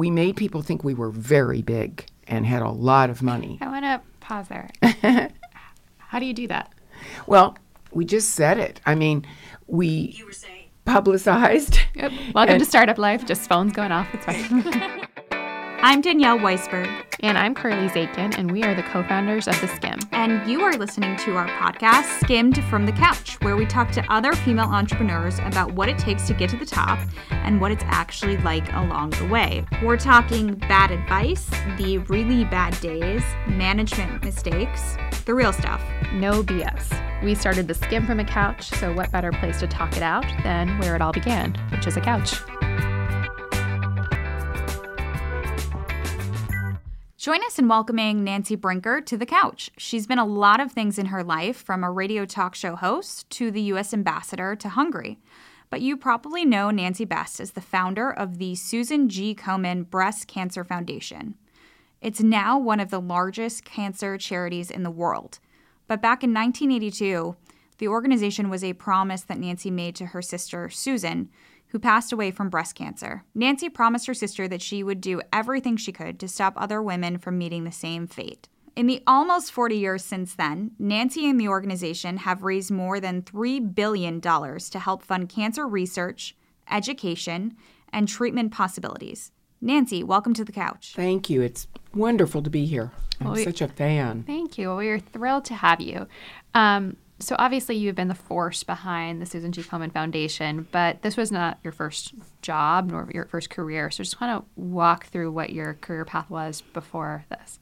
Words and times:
we 0.00 0.10
made 0.10 0.34
people 0.34 0.62
think 0.62 0.82
we 0.82 0.94
were 0.94 1.10
very 1.10 1.60
big 1.60 2.06
and 2.26 2.46
had 2.46 2.62
a 2.62 2.70
lot 2.70 3.10
of 3.10 3.22
money. 3.22 3.58
I 3.60 3.66
want 3.66 3.84
to 3.84 4.00
pause 4.20 4.48
there. 4.48 4.70
How 5.98 6.18
do 6.18 6.24
you 6.24 6.32
do 6.32 6.48
that? 6.48 6.72
Well, 7.26 7.58
we 7.92 8.06
just 8.06 8.30
said 8.30 8.56
it. 8.56 8.80
I 8.86 8.94
mean, 8.94 9.26
we 9.66 10.18
publicized. 10.86 11.80
Yep. 11.94 12.12
Welcome 12.34 12.54
And- 12.54 12.60
to 12.60 12.64
Startup 12.64 12.96
Life. 12.96 13.26
Just 13.26 13.46
phones 13.46 13.74
going 13.74 13.92
off. 13.92 14.08
It's 14.14 14.24
fine. 14.24 15.06
I'm 15.82 16.02
Danielle 16.02 16.38
Weisberg, 16.38 17.04
and 17.20 17.38
I'm 17.38 17.54
Carly 17.54 17.88
Zakin, 17.88 18.36
and 18.36 18.50
we 18.50 18.62
are 18.64 18.74
the 18.74 18.82
co-founders 18.82 19.48
of 19.48 19.58
The 19.62 19.66
Skimm. 19.66 20.06
and 20.12 20.48
you 20.48 20.60
are 20.60 20.76
listening 20.76 21.16
to 21.18 21.36
our 21.36 21.48
podcast, 21.48 22.20
Skimm'd 22.20 22.62
from 22.64 22.84
the 22.84 22.92
Couch, 22.92 23.40
where 23.40 23.56
we 23.56 23.64
talk 23.64 23.90
to 23.92 24.12
other 24.12 24.34
female 24.34 24.66
entrepreneurs 24.68 25.38
about 25.38 25.72
what 25.72 25.88
it 25.88 25.96
takes 25.96 26.26
to 26.26 26.34
get 26.34 26.50
to 26.50 26.58
the 26.58 26.66
top 26.66 26.98
and 27.30 27.62
what 27.62 27.72
it's 27.72 27.82
actually 27.86 28.36
like 28.38 28.70
along 28.74 29.10
the 29.10 29.26
way. 29.28 29.64
We're 29.82 29.96
talking 29.96 30.54
bad 30.54 30.90
advice, 30.90 31.48
the 31.78 31.98
really 32.08 32.44
bad 32.44 32.78
days, 32.80 33.22
management 33.48 34.22
mistakes, 34.22 34.98
the 35.24 35.34
real 35.34 35.52
stuff. 35.52 35.82
No 36.12 36.42
BS. 36.42 37.22
We 37.22 37.34
started 37.34 37.68
The 37.68 37.74
Skimm 37.74 38.06
from 38.06 38.20
a 38.20 38.24
couch, 38.24 38.68
so 38.68 38.92
what 38.92 39.10
better 39.10 39.32
place 39.32 39.58
to 39.60 39.66
talk 39.66 39.96
it 39.96 40.02
out 40.02 40.26
than 40.42 40.78
where 40.78 40.94
it 40.94 41.00
all 41.00 41.12
began, 41.12 41.54
which 41.70 41.86
is 41.86 41.96
a 41.96 42.00
couch. 42.02 42.34
Join 47.20 47.44
us 47.44 47.58
in 47.58 47.68
welcoming 47.68 48.24
Nancy 48.24 48.56
Brinker 48.56 49.02
to 49.02 49.14
the 49.14 49.26
couch. 49.26 49.70
She's 49.76 50.06
been 50.06 50.18
a 50.18 50.24
lot 50.24 50.58
of 50.58 50.72
things 50.72 50.98
in 50.98 51.04
her 51.04 51.22
life, 51.22 51.58
from 51.58 51.84
a 51.84 51.90
radio 51.90 52.24
talk 52.24 52.54
show 52.54 52.76
host 52.76 53.28
to 53.28 53.50
the 53.50 53.60
U.S. 53.60 53.92
ambassador 53.92 54.56
to 54.56 54.70
Hungary. 54.70 55.18
But 55.68 55.82
you 55.82 55.98
probably 55.98 56.46
know 56.46 56.70
Nancy 56.70 57.04
best 57.04 57.38
as 57.38 57.50
the 57.50 57.60
founder 57.60 58.10
of 58.10 58.38
the 58.38 58.54
Susan 58.54 59.10
G. 59.10 59.34
Komen 59.34 59.90
Breast 59.90 60.28
Cancer 60.28 60.64
Foundation. 60.64 61.34
It's 62.00 62.22
now 62.22 62.58
one 62.58 62.80
of 62.80 62.88
the 62.88 63.02
largest 63.02 63.66
cancer 63.66 64.16
charities 64.16 64.70
in 64.70 64.82
the 64.82 64.90
world. 64.90 65.40
But 65.88 66.00
back 66.00 66.24
in 66.24 66.32
1982, 66.32 67.36
the 67.76 67.88
organization 67.88 68.48
was 68.48 68.64
a 68.64 68.72
promise 68.72 69.20
that 69.24 69.38
Nancy 69.38 69.70
made 69.70 69.94
to 69.96 70.06
her 70.06 70.22
sister, 70.22 70.70
Susan, 70.70 71.28
who 71.70 71.78
passed 71.78 72.12
away 72.12 72.30
from 72.30 72.50
breast 72.50 72.74
cancer. 72.74 73.24
Nancy 73.34 73.68
promised 73.68 74.06
her 74.06 74.14
sister 74.14 74.46
that 74.48 74.62
she 74.62 74.82
would 74.82 75.00
do 75.00 75.20
everything 75.32 75.76
she 75.76 75.92
could 75.92 76.18
to 76.20 76.28
stop 76.28 76.54
other 76.56 76.82
women 76.82 77.18
from 77.18 77.38
meeting 77.38 77.64
the 77.64 77.72
same 77.72 78.06
fate. 78.06 78.48
In 78.76 78.86
the 78.86 79.02
almost 79.06 79.52
40 79.52 79.76
years 79.76 80.04
since 80.04 80.34
then, 80.34 80.72
Nancy 80.78 81.28
and 81.28 81.40
the 81.40 81.48
organization 81.48 82.18
have 82.18 82.42
raised 82.42 82.70
more 82.70 83.00
than 83.00 83.22
$3 83.22 83.74
billion 83.74 84.20
to 84.20 84.78
help 84.78 85.02
fund 85.02 85.28
cancer 85.28 85.66
research, 85.66 86.36
education, 86.70 87.56
and 87.92 88.08
treatment 88.08 88.52
possibilities. 88.52 89.32
Nancy, 89.60 90.02
welcome 90.02 90.32
to 90.34 90.44
the 90.44 90.52
couch. 90.52 90.92
Thank 90.96 91.28
you. 91.28 91.42
It's 91.42 91.66
wonderful 91.94 92.42
to 92.42 92.48
be 92.50 92.64
here. 92.64 92.92
I'm 93.20 93.26
Well, 93.26 93.36
we- 93.36 93.44
such 93.44 93.60
a 93.60 93.68
fan. 93.68 94.22
Thank 94.26 94.56
you. 94.56 94.68
Well, 94.68 94.78
we 94.78 94.88
are 94.88 94.98
thrilled 94.98 95.44
to 95.46 95.54
have 95.54 95.80
you. 95.80 96.06
Um, 96.54 96.96
so 97.20 97.36
obviously, 97.38 97.76
you've 97.76 97.94
been 97.94 98.08
the 98.08 98.14
force 98.14 98.62
behind 98.62 99.20
the 99.20 99.26
Susan 99.26 99.52
G. 99.52 99.62
Komen 99.62 99.92
Foundation, 99.92 100.66
but 100.72 101.02
this 101.02 101.16
was 101.16 101.30
not 101.30 101.58
your 101.62 101.72
first 101.72 102.14
job 102.42 102.90
nor 102.90 103.10
your 103.12 103.26
first 103.26 103.50
career. 103.50 103.90
So 103.90 104.02
just 104.02 104.20
want 104.20 104.42
to 104.42 104.60
walk 104.60 105.06
through 105.06 105.30
what 105.30 105.50
your 105.50 105.74
career 105.74 106.04
path 106.04 106.30
was 106.30 106.62
before 106.72 107.26
this. 107.28 107.58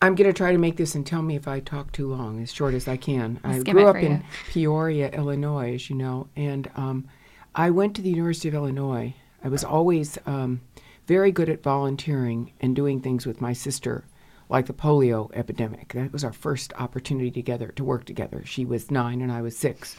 I'm 0.00 0.14
going 0.14 0.28
to 0.28 0.36
try 0.36 0.52
to 0.52 0.58
make 0.58 0.76
this 0.76 0.94
and 0.94 1.06
tell 1.06 1.22
me 1.22 1.34
if 1.34 1.48
I 1.48 1.60
talk 1.60 1.90
too 1.90 2.08
long, 2.08 2.42
as 2.42 2.52
short 2.52 2.74
as 2.74 2.86
I 2.86 2.96
can. 2.96 3.40
I 3.42 3.60
grew 3.60 3.86
up 3.86 3.96
for 3.96 4.00
in. 4.00 4.24
Peoria, 4.48 5.10
Illinois, 5.10 5.74
as 5.74 5.88
you 5.88 5.96
know, 5.96 6.28
and 6.36 6.70
um, 6.76 7.08
I 7.54 7.70
went 7.70 7.96
to 7.96 8.02
the 8.02 8.10
University 8.10 8.48
of 8.48 8.54
Illinois. 8.54 9.14
I 9.42 9.48
was 9.48 9.64
always 9.64 10.18
um, 10.26 10.60
very 11.06 11.32
good 11.32 11.48
at 11.48 11.62
volunteering 11.62 12.52
and 12.60 12.76
doing 12.76 13.00
things 13.00 13.26
with 13.26 13.40
my 13.40 13.54
sister, 13.54 14.04
like 14.48 14.66
the 14.66 14.72
polio 14.72 15.30
epidemic. 15.34 15.92
That 15.92 16.12
was 16.12 16.24
our 16.24 16.32
first 16.32 16.72
opportunity 16.78 17.30
together 17.30 17.68
to 17.76 17.84
work 17.84 18.04
together. 18.04 18.42
She 18.44 18.64
was 18.64 18.90
nine 18.90 19.20
and 19.20 19.32
I 19.32 19.42
was 19.42 19.56
six. 19.56 19.96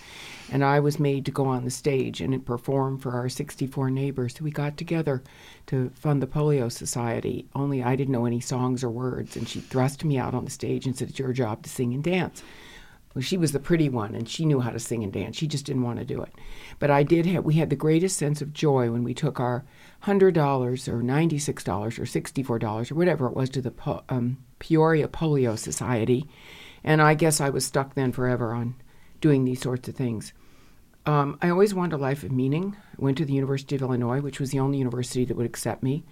And 0.52 0.64
I 0.64 0.80
was 0.80 1.00
made 1.00 1.26
to 1.26 1.32
go 1.32 1.46
on 1.46 1.66
the 1.66 1.72
stage 1.72 2.22
and 2.22 2.46
perform 2.46 3.00
for 3.00 3.12
our 3.14 3.30
64 3.30 3.90
neighbors. 3.90 4.40
We 4.40 4.52
got 4.52 4.78
together 4.78 5.24
to 5.68 5.90
fund 5.96 6.22
the 6.22 6.28
Polio 6.28 6.72
Society, 6.72 7.48
only 7.56 7.82
I 7.82 7.96
didn't 7.96 8.12
know 8.12 8.26
any 8.26 8.40
songs 8.40 8.84
or 8.84 8.90
words. 8.90 9.36
And 9.36 9.48
she 9.50 9.60
thrust 9.60 10.06
me 10.06 10.18
out 10.18 10.36
on 10.36 10.46
the 10.46 10.52
stage 10.52 10.86
and 10.86 10.96
said, 10.96 11.10
It's 11.10 11.20
your 11.20 11.34
job 11.34 11.64
to 11.64 11.70
sing 11.70 11.94
and 11.94 12.04
dance. 12.04 12.44
Well, 13.16 13.22
she 13.22 13.38
was 13.38 13.54
the 13.54 13.60
pretty 13.60 13.88
one, 13.88 14.14
and 14.14 14.28
she 14.28 14.46
knew 14.46 14.60
how 14.60 14.72
to 14.72 14.80
sing 14.80 15.02
and 15.02 15.14
dance. 15.14 15.38
She 15.38 15.48
just 15.48 15.66
didn't 15.66 15.84
want 15.84 16.00
to 16.00 16.06
do 16.06 16.22
it. 16.22 16.34
But 16.80 16.92
I 16.92 17.04
did 17.04 17.26
have. 17.26 17.46
We 17.46 17.54
had 17.54 17.70
the 17.70 17.76
greatest 17.78 18.18
sense 18.18 18.42
of 18.42 18.52
joy 18.52 18.92
when 18.92 19.06
we 19.06 19.14
took 19.14 19.40
our 19.40 19.64
hundred 20.02 20.34
dollars 20.34 20.90
or 20.90 21.02
ninety-six 21.02 21.64
dollars 21.64 21.98
or 21.98 22.06
sixty-four 22.06 22.60
dollars 22.60 22.92
or 22.92 22.96
whatever 22.96 23.26
it 23.28 23.34
was 23.34 23.50
to 23.52 23.62
the 23.62 23.74
um, 24.10 24.38
Peoria 24.60 25.08
Polio 25.08 25.58
Society, 25.58 26.28
and 26.84 27.02
I 27.02 27.14
guess 27.14 27.40
I 27.40 27.50
was 27.50 27.66
stuck 27.66 27.96
then 27.96 28.12
forever 28.12 28.54
on 28.54 28.76
doing 29.22 29.46
these 29.46 29.62
sorts 29.62 29.88
of 29.88 29.96
things. 29.96 30.34
Um, 31.06 31.38
I 31.42 31.50
always 31.50 31.74
wanted 31.74 31.96
a 31.96 31.98
life 31.98 32.24
of 32.24 32.34
meaning. 32.34 32.76
I 32.92 33.02
went 33.02 33.18
to 33.20 33.26
the 33.26 33.34
University 33.34 33.78
of 33.78 33.82
Illinois, 33.82 34.20
which 34.20 34.42
was 34.42 34.52
the 34.52 34.60
only 34.60 34.80
university 34.80 35.24
that 35.24 35.38
would 35.38 35.46
accept 35.46 35.84
me, 35.84 36.04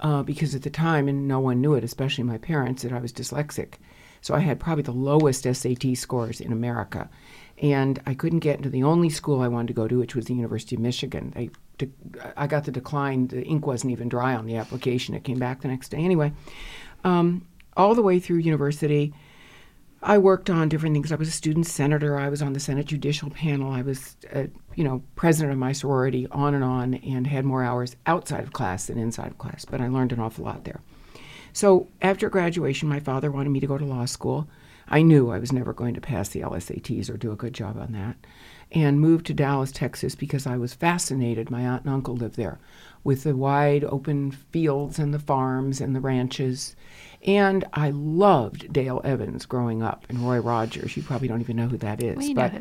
uh, 0.00 0.24
because 0.24 0.56
at 0.56 0.62
the 0.62 0.70
time, 0.70 1.06
and 1.06 1.28
no 1.28 1.38
one 1.38 1.60
knew 1.60 1.74
it, 1.74 1.84
especially 1.84 2.24
my 2.24 2.38
parents, 2.38 2.82
that 2.82 2.92
I 2.92 2.98
was 2.98 3.12
dyslexic. 3.12 3.74
So 4.28 4.34
I 4.34 4.40
had 4.40 4.60
probably 4.60 4.82
the 4.82 4.92
lowest 4.92 5.44
SAT 5.44 5.96
scores 5.96 6.42
in 6.42 6.52
America. 6.52 7.08
And 7.62 7.98
I 8.04 8.12
couldn't 8.12 8.40
get 8.40 8.58
into 8.58 8.68
the 8.68 8.82
only 8.82 9.08
school 9.08 9.40
I 9.40 9.48
wanted 9.48 9.68
to 9.68 9.72
go 9.72 9.88
to, 9.88 9.98
which 9.98 10.14
was 10.14 10.26
the 10.26 10.34
University 10.34 10.76
of 10.76 10.82
Michigan. 10.82 11.50
De- 11.78 11.88
I 12.36 12.46
got 12.46 12.64
the 12.64 12.70
decline. 12.70 13.28
The 13.28 13.42
ink 13.42 13.66
wasn't 13.66 13.92
even 13.92 14.10
dry 14.10 14.34
on 14.34 14.44
the 14.44 14.56
application. 14.56 15.14
It 15.14 15.24
came 15.24 15.38
back 15.38 15.62
the 15.62 15.68
next 15.68 15.88
day. 15.88 15.96
Anyway, 15.96 16.34
um, 17.04 17.46
all 17.74 17.94
the 17.94 18.02
way 18.02 18.18
through 18.18 18.36
university, 18.40 19.14
I 20.02 20.18
worked 20.18 20.50
on 20.50 20.68
different 20.68 20.94
things. 20.94 21.10
I 21.10 21.14
was 21.14 21.28
a 21.28 21.32
student 21.32 21.64
senator. 21.64 22.18
I 22.18 22.28
was 22.28 22.42
on 22.42 22.52
the 22.52 22.60
Senate 22.60 22.84
Judicial 22.84 23.30
Panel. 23.30 23.72
I 23.72 23.80
was, 23.80 24.14
uh, 24.34 24.48
you 24.74 24.84
know, 24.84 25.02
president 25.16 25.54
of 25.54 25.58
my 25.58 25.72
sorority, 25.72 26.26
on 26.32 26.52
and 26.52 26.62
on, 26.62 26.96
and 26.96 27.26
had 27.26 27.46
more 27.46 27.64
hours 27.64 27.96
outside 28.04 28.44
of 28.44 28.52
class 28.52 28.88
than 28.88 28.98
inside 28.98 29.30
of 29.30 29.38
class. 29.38 29.64
But 29.64 29.80
I 29.80 29.88
learned 29.88 30.12
an 30.12 30.20
awful 30.20 30.44
lot 30.44 30.64
there. 30.64 30.82
So 31.52 31.88
after 32.02 32.28
graduation, 32.28 32.88
my 32.88 33.00
father 33.00 33.30
wanted 33.30 33.50
me 33.50 33.60
to 33.60 33.66
go 33.66 33.78
to 33.78 33.84
law 33.84 34.04
school. 34.04 34.48
I 34.88 35.02
knew 35.02 35.30
I 35.30 35.38
was 35.38 35.52
never 35.52 35.72
going 35.72 35.94
to 35.94 36.00
pass 36.00 36.28
the 36.28 36.40
LSATs 36.40 37.10
or 37.10 37.16
do 37.16 37.32
a 37.32 37.36
good 37.36 37.52
job 37.52 37.78
on 37.78 37.92
that, 37.92 38.16
and 38.72 39.00
moved 39.00 39.26
to 39.26 39.34
Dallas, 39.34 39.72
Texas, 39.72 40.14
because 40.14 40.46
I 40.46 40.56
was 40.56 40.74
fascinated. 40.74 41.50
My 41.50 41.62
aunt 41.62 41.84
and 41.84 41.92
uncle 41.94 42.16
lived 42.16 42.36
there, 42.36 42.58
with 43.04 43.24
the 43.24 43.34
wide 43.36 43.84
open 43.84 44.30
fields 44.30 44.98
and 44.98 45.12
the 45.14 45.18
farms 45.18 45.80
and 45.80 45.94
the 45.96 46.00
ranches. 46.00 46.76
And 47.26 47.64
I 47.72 47.90
loved 47.90 48.72
Dale 48.72 49.00
Evans 49.04 49.44
growing 49.44 49.82
up 49.82 50.06
and 50.08 50.20
Roy 50.20 50.38
Rogers. 50.38 50.96
You 50.96 51.02
probably 51.02 51.26
don't 51.26 51.40
even 51.40 51.56
know 51.56 51.66
who 51.66 51.78
that 51.78 52.02
is, 52.02 52.16
We 52.16 52.32
but. 52.34 52.52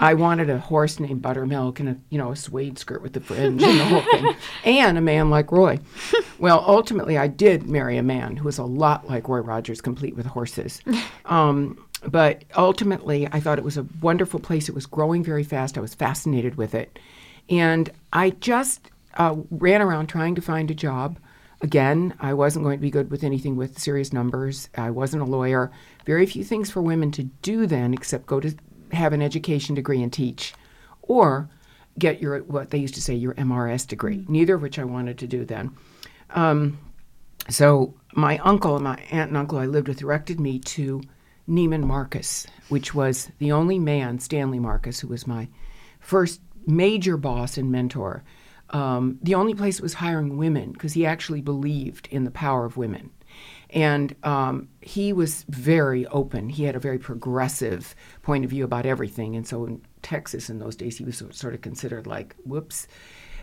I 0.00 0.14
wanted 0.14 0.48
a 0.48 0.58
horse 0.58 1.00
named 1.00 1.22
Buttermilk 1.22 1.80
and 1.80 1.88
a 1.88 1.96
you 2.08 2.18
know 2.18 2.30
a 2.30 2.36
suede 2.36 2.78
skirt 2.78 3.02
with 3.02 3.12
the 3.12 3.20
fringe 3.20 3.62
and 3.62 3.80
the 3.80 3.84
whole 3.84 4.00
thing, 4.00 4.36
and 4.64 4.96
a 4.96 5.00
man 5.00 5.28
like 5.28 5.50
Roy. 5.50 5.80
Well, 6.38 6.64
ultimately, 6.66 7.18
I 7.18 7.26
did 7.26 7.68
marry 7.68 7.96
a 7.96 8.02
man 8.02 8.36
who 8.36 8.44
was 8.44 8.58
a 8.58 8.64
lot 8.64 9.08
like 9.08 9.28
Roy 9.28 9.40
Rogers, 9.40 9.80
complete 9.80 10.16
with 10.16 10.26
horses. 10.26 10.80
Um, 11.24 11.84
but 12.06 12.44
ultimately, 12.56 13.26
I 13.30 13.40
thought 13.40 13.58
it 13.58 13.64
was 13.64 13.76
a 13.76 13.86
wonderful 14.00 14.40
place. 14.40 14.68
It 14.68 14.74
was 14.74 14.86
growing 14.86 15.24
very 15.24 15.44
fast. 15.44 15.76
I 15.76 15.80
was 15.80 15.94
fascinated 15.94 16.56
with 16.56 16.74
it, 16.74 16.98
and 17.48 17.90
I 18.12 18.30
just 18.30 18.90
uh, 19.16 19.36
ran 19.50 19.82
around 19.82 20.06
trying 20.06 20.34
to 20.36 20.42
find 20.42 20.70
a 20.70 20.74
job. 20.74 21.18
Again, 21.60 22.14
I 22.20 22.34
wasn't 22.34 22.64
going 22.64 22.78
to 22.78 22.82
be 22.82 22.90
good 22.90 23.10
with 23.10 23.24
anything 23.24 23.56
with 23.56 23.80
serious 23.80 24.12
numbers. 24.12 24.68
I 24.76 24.90
wasn't 24.90 25.22
a 25.22 25.26
lawyer. 25.26 25.72
Very 26.06 26.24
few 26.24 26.44
things 26.44 26.70
for 26.70 26.80
women 26.80 27.10
to 27.12 27.24
do 27.24 27.66
then, 27.66 27.92
except 27.92 28.26
go 28.26 28.38
to 28.38 28.54
have 28.92 29.12
an 29.12 29.22
education 29.22 29.74
degree 29.74 30.02
and 30.02 30.12
teach, 30.12 30.54
or 31.02 31.48
get 31.98 32.22
your 32.22 32.38
what 32.40 32.70
they 32.70 32.78
used 32.78 32.94
to 32.94 33.02
say 33.02 33.14
your 33.14 33.34
MRS 33.34 33.86
degree. 33.86 34.24
Neither 34.28 34.54
of 34.54 34.62
which 34.62 34.78
I 34.78 34.84
wanted 34.84 35.18
to 35.18 35.26
do 35.26 35.44
then. 35.44 35.74
Um, 36.30 36.78
so 37.48 37.94
my 38.14 38.38
uncle 38.38 38.76
and 38.76 38.84
my 38.84 38.98
aunt 39.10 39.28
and 39.28 39.36
uncle 39.36 39.58
I 39.58 39.66
lived 39.66 39.88
with 39.88 39.98
directed 39.98 40.38
me 40.38 40.58
to 40.60 41.02
Neiman 41.48 41.84
Marcus, 41.84 42.46
which 42.68 42.94
was 42.94 43.30
the 43.38 43.52
only 43.52 43.78
man, 43.78 44.18
Stanley 44.18 44.58
Marcus, 44.58 45.00
who 45.00 45.08
was 45.08 45.26
my 45.26 45.48
first 45.98 46.40
major 46.66 47.16
boss 47.16 47.56
and 47.56 47.72
mentor. 47.72 48.22
Um, 48.70 49.18
the 49.22 49.34
only 49.34 49.54
place 49.54 49.80
was 49.80 49.94
hiring 49.94 50.36
women 50.36 50.72
because 50.72 50.92
he 50.92 51.06
actually 51.06 51.40
believed 51.40 52.06
in 52.10 52.24
the 52.24 52.30
power 52.30 52.66
of 52.66 52.76
women. 52.76 53.10
And 53.70 54.14
um, 54.24 54.68
he 54.80 55.12
was 55.12 55.44
very 55.48 56.06
open. 56.06 56.48
He 56.48 56.64
had 56.64 56.76
a 56.76 56.80
very 56.80 56.98
progressive 56.98 57.94
point 58.22 58.44
of 58.44 58.50
view 58.50 58.64
about 58.64 58.86
everything. 58.86 59.36
And 59.36 59.46
so 59.46 59.66
in 59.66 59.82
Texas 60.02 60.48
in 60.48 60.58
those 60.58 60.76
days, 60.76 60.98
he 60.98 61.04
was 61.04 61.22
sort 61.30 61.54
of 61.54 61.60
considered 61.60 62.06
like, 62.06 62.34
whoops, 62.44 62.86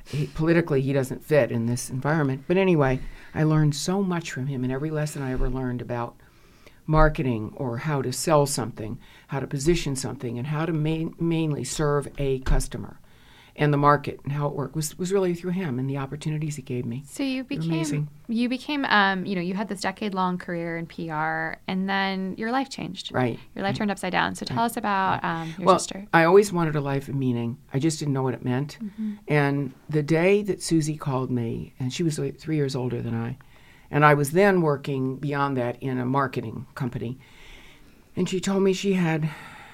he, 0.08 0.28
politically 0.28 0.82
he 0.82 0.94
doesn't 0.94 1.24
fit 1.24 1.52
in 1.52 1.66
this 1.66 1.90
environment. 1.90 2.44
But 2.48 2.58
anyway, 2.58 3.00
I 3.34 3.44
learned 3.44 3.76
so 3.76 4.02
much 4.04 4.32
from 4.32 4.48
him, 4.48 4.64
and 4.64 4.72
every 4.72 4.92
lesson 4.92 5.22
I 5.22 5.32
ever 5.32 5.50
learned 5.50 5.82
about 5.82 6.16
marketing 6.88 7.54
or 7.56 7.78
how 7.78 8.02
to 8.02 8.12
sell 8.14 8.46
something, 8.46 9.00
how 9.28 9.40
to 9.40 9.48
position 9.48 9.96
something, 9.96 10.38
and 10.38 10.48
how 10.48 10.66
to 10.66 10.74
main, 10.74 11.14
mainly 11.20 11.64
serve 11.64 12.08
a 12.18 12.40
customer. 12.40 13.00
and 13.58 13.72
the 13.72 13.78
market 13.78 14.20
and 14.26 14.34
how 14.34 14.48
it 14.48 14.54
worked 14.54 14.76
was, 14.76 14.98
was 14.98 15.14
really 15.14 15.34
through 15.34 15.52
him 15.52 15.80
and 15.80 15.90
the 15.90 15.98
opportunities 15.98 16.58
he 16.58 16.62
gave 16.62 16.86
me. 16.86 17.04
So 17.08 17.24
you 17.24 17.44
became 17.46 17.72
amazing. 17.72 18.10
you 18.28 18.50
became 18.50 18.84
um, 18.86 19.26
you 19.26 19.34
know, 19.34 19.42
you 19.42 19.54
had 19.54 19.70
this 19.70 19.80
decade 19.80 20.14
long 20.14 20.38
career 20.38 20.78
in 20.78 20.86
PR 20.88 21.58
and 21.68 21.90
then 21.90 22.36
your 22.38 22.52
life 22.52 22.70
changed. 22.70 23.14
Right. 23.14 23.40
Your 23.56 23.64
life 23.64 23.78
turned 23.78 23.92
upside 23.92 24.12
down. 24.12 24.36
So 24.36 24.46
tell 24.46 24.66
us 24.66 24.76
about 24.76 25.24
um, 25.24 25.54
your 25.58 25.68
well, 25.68 25.80
sister. 25.80 26.06
I 26.14 26.26
always 26.26 26.52
wanted 26.52 26.76
a 26.76 26.82
life 26.82 27.08
of 27.08 27.16
meaning. 27.16 27.58
I 27.74 27.80
just 27.80 27.98
didn't 27.98 28.14
know 28.14 28.24
what 28.24 28.34
it 28.34 28.44
meant. 28.44 28.78
And 29.30 29.74
the 29.90 30.04
day 30.04 30.44
that 30.44 30.62
Susie 30.62 30.98
called 30.98 31.32
me, 31.32 31.74
and 31.80 31.94
she 31.94 32.04
was 32.04 32.20
like 32.20 32.38
three 32.38 32.58
years 32.58 32.76
older 32.76 33.02
than 33.02 33.16
I, 33.16 33.38
and 33.96 34.04
I 34.04 34.14
was 34.14 34.32
then 34.32 34.60
working 34.60 35.16
beyond 35.16 35.56
that 35.56 35.82
in 35.82 36.00
a 36.00 36.06
marketing 36.06 36.68
company, 36.76 37.18
and 38.14 38.28
she 38.28 38.42
told 38.42 38.62
me 38.62 38.74
she 38.74 38.92
had 38.92 39.30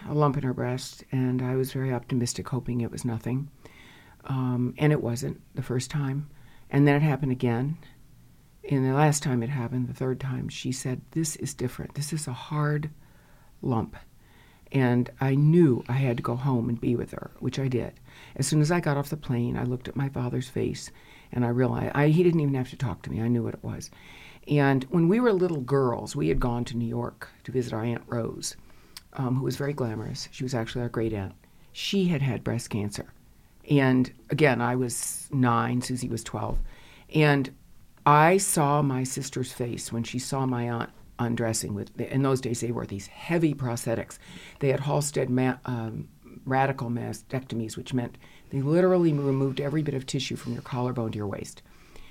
a 0.08 0.14
lump 0.14 0.38
in 0.38 0.44
her 0.44 0.54
breast, 0.54 1.04
and 1.12 1.42
I 1.42 1.56
was 1.56 1.74
very 1.74 1.92
optimistic, 1.92 2.48
hoping 2.48 2.82
it 2.82 2.92
was 2.92 3.04
nothing. 3.04 3.50
Um, 4.26 4.76
and 4.78 4.92
it 4.92 5.02
wasn't 5.02 5.42
the 5.56 5.64
first 5.64 5.90
time. 5.90 6.30
And 6.70 6.88
then 6.88 6.96
it 6.96 7.02
happened 7.02 7.32
again. 7.32 7.80
And 8.70 8.86
the 8.86 8.94
last 8.94 9.24
time 9.24 9.42
it 9.42 9.50
happened, 9.50 9.88
the 9.88 9.94
third 9.96 10.20
time, 10.20 10.50
she 10.50 10.72
said, 10.72 11.02
This 11.12 11.36
is 11.38 11.56
different. 11.56 11.96
This 11.96 12.14
is 12.14 12.28
a 12.28 12.34
hard 12.34 12.92
lump. 13.64 13.96
And 14.72 15.10
I 15.20 15.34
knew 15.34 15.84
I 15.90 15.94
had 15.94 16.18
to 16.18 16.24
go 16.24 16.36
home 16.36 16.70
and 16.70 16.80
be 16.80 16.96
with 16.96 17.10
her, 17.14 17.32
which 17.40 17.58
I 17.58 17.68
did. 17.68 17.94
As 18.36 18.46
soon 18.46 18.62
as 18.62 18.72
I 18.72 18.82
got 18.82 18.98
off 18.98 19.10
the 19.10 19.18
plane, 19.18 19.58
I 19.58 19.64
looked 19.64 19.88
at 19.88 19.96
my 19.96 20.10
father's 20.10 20.48
face 20.48 20.92
and 21.32 21.46
I 21.46 21.50
realized 21.50 21.92
I, 21.96 22.08
he 22.10 22.24
didn't 22.24 22.40
even 22.40 22.54
have 22.56 22.70
to 22.70 22.76
talk 22.78 23.02
to 23.04 23.12
me. 23.12 23.22
I 23.22 23.28
knew 23.28 23.44
what 23.44 23.54
it 23.54 23.64
was. 23.64 23.90
And 24.48 24.84
when 24.86 25.08
we 25.08 25.20
were 25.20 25.34
little 25.34 25.62
girls, 25.62 26.16
we 26.16 26.30
had 26.30 26.40
gone 26.40 26.66
to 26.66 26.78
New 26.78 26.88
York 26.88 27.30
to 27.44 27.52
visit 27.52 27.74
our 27.74 27.84
Aunt 27.84 28.04
Rose, 28.08 28.56
um, 29.14 29.36
who 29.36 29.44
was 29.44 29.56
very 29.56 29.74
glamorous. 29.74 30.28
She 30.32 30.44
was 30.44 30.56
actually 30.56 30.82
our 30.82 30.90
great 30.90 31.14
aunt. 31.14 31.34
She 31.72 32.06
had 32.06 32.22
had 32.22 32.44
breast 32.44 32.70
cancer. 32.70 33.14
And 33.70 34.12
again, 34.30 34.62
I 34.62 34.76
was 34.76 35.30
nine, 35.32 35.82
Susie 35.82 36.10
was 36.10 36.24
12. 36.24 36.58
And 37.14 37.54
I 38.06 38.38
saw 38.38 38.82
my 38.82 39.04
sister's 39.04 39.54
face 39.54 39.92
when 39.92 40.04
she 40.04 40.18
saw 40.18 40.46
my 40.46 40.70
aunt 40.70 40.90
undressing 41.20 41.76
with 41.76 42.00
in 42.02 42.24
those 42.24 42.42
days 42.42 42.62
they 42.62 42.72
wore 42.72 42.88
these 42.88 43.06
heavy 43.06 43.54
prosthetics 43.54 44.18
they 44.60 44.70
had 44.70 44.80
Halsted 44.80 45.30
ma- 45.30 45.58
um, 45.66 46.08
radical 46.46 46.90
mastectomies 46.90 47.78
which 47.78 47.94
meant 47.94 48.18
they 48.50 48.62
literally 48.62 49.14
removed 49.14 49.62
every 49.62 49.82
bit 49.82 49.94
of 49.94 50.06
tissue 50.06 50.36
from 50.36 50.54
your 50.54 50.62
collarbone 50.62 51.12
to 51.12 51.18
your 51.18 51.28
waist 51.28 51.62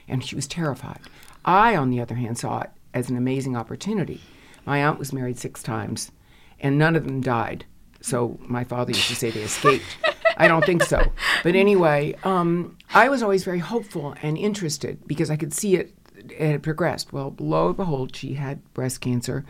and 0.08 0.24
she 0.24 0.34
was 0.34 0.46
terrified 0.46 1.00
i 1.44 1.76
on 1.76 1.90
the 1.90 2.00
other 2.00 2.14
hand 2.14 2.38
saw 2.38 2.60
it 2.60 2.70
as 2.94 3.10
an 3.10 3.16
amazing 3.16 3.56
opportunity 3.56 4.20
my 4.64 4.82
aunt 4.82 4.98
was 4.98 5.12
married 5.12 5.38
six 5.38 5.62
times 5.62 6.12
and 6.60 6.78
none 6.78 6.96
of 6.96 7.04
them 7.04 7.20
died 7.20 7.64
so 8.00 8.38
my 8.42 8.64
father 8.64 8.92
used 8.92 9.08
to 9.08 9.16
say 9.16 9.30
they 9.30 9.42
escaped 9.42 9.96
I 10.40 10.48
don't 10.48 10.64
think 10.64 10.82
so. 10.84 11.02
But 11.42 11.54
anyway, 11.54 12.16
um, 12.24 12.78
I 12.94 13.10
was 13.10 13.22
always 13.22 13.44
very 13.44 13.58
hopeful 13.58 14.14
and 14.22 14.38
interested 14.38 15.06
because 15.06 15.30
I 15.30 15.36
could 15.36 15.52
see 15.52 15.76
it, 15.76 15.94
it 16.16 16.52
had 16.52 16.62
progressed. 16.62 17.12
Well, 17.12 17.34
lo 17.38 17.68
and 17.68 17.76
behold, 17.76 18.16
she 18.16 18.34
had 18.34 18.62
breast 18.72 19.02
cancer. 19.02 19.44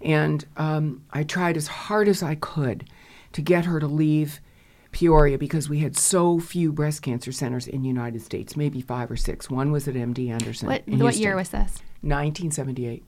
And 0.00 0.44
um, 0.56 1.04
I 1.12 1.24
tried 1.24 1.56
as 1.56 1.66
hard 1.66 2.06
as 2.06 2.22
I 2.22 2.36
could 2.36 2.88
to 3.32 3.42
get 3.42 3.64
her 3.64 3.80
to 3.80 3.86
leave 3.86 4.40
Peoria 4.92 5.38
because 5.38 5.68
we 5.68 5.78
had 5.78 5.96
so 5.96 6.38
few 6.38 6.72
breast 6.72 7.02
cancer 7.02 7.32
centers 7.32 7.66
in 7.66 7.82
the 7.82 7.88
United 7.88 8.22
States, 8.22 8.56
maybe 8.56 8.80
five 8.80 9.10
or 9.10 9.16
six. 9.16 9.50
One 9.50 9.72
was 9.72 9.88
at 9.88 9.94
MD 9.94 10.30
Anderson. 10.30 10.68
What 10.68 10.82
in 10.86 10.98
what 10.98 11.16
year 11.16 11.34
was 11.34 11.48
this? 11.48 11.80
1978. 12.02 13.04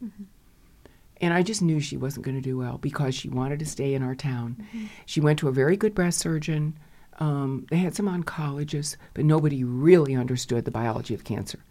And 1.20 1.32
I 1.32 1.42
just 1.42 1.62
knew 1.62 1.80
she 1.80 1.96
wasn't 1.96 2.24
going 2.24 2.36
to 2.36 2.40
do 2.40 2.58
well 2.58 2.78
because 2.78 3.14
she 3.14 3.28
wanted 3.28 3.58
to 3.60 3.66
stay 3.66 3.94
in 3.94 4.02
our 4.02 4.14
town. 4.14 4.66
She 5.06 5.20
went 5.20 5.38
to 5.40 5.48
a 5.48 5.52
very 5.52 5.76
good 5.76 5.94
breast 5.94 6.18
surgeon. 6.18 6.76
Um, 7.20 7.66
they 7.70 7.76
had 7.76 7.94
some 7.94 8.06
oncologists, 8.06 8.96
but 9.12 9.24
nobody 9.24 9.62
really 9.62 10.14
understood 10.14 10.64
the 10.64 10.70
biology 10.70 11.14
of 11.14 11.24
cancer. 11.24 11.64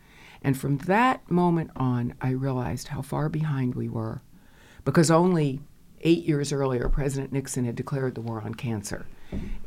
And 0.43 0.57
from 0.57 0.77
that 0.79 1.29
moment 1.29 1.71
on, 1.75 2.13
I 2.21 2.29
realized 2.29 2.89
how 2.89 3.01
far 3.01 3.29
behind 3.29 3.75
we 3.75 3.89
were 3.89 4.21
because 4.85 5.09
only 5.09 5.61
eight 6.03 6.25
years 6.25 6.53
earlier, 6.53 6.87
President 6.89 7.33
Nixon 7.33 7.65
had 7.65 7.75
declared 7.75 8.15
the 8.15 8.21
war 8.21 8.41
on 8.41 8.53
cancer. 8.53 9.05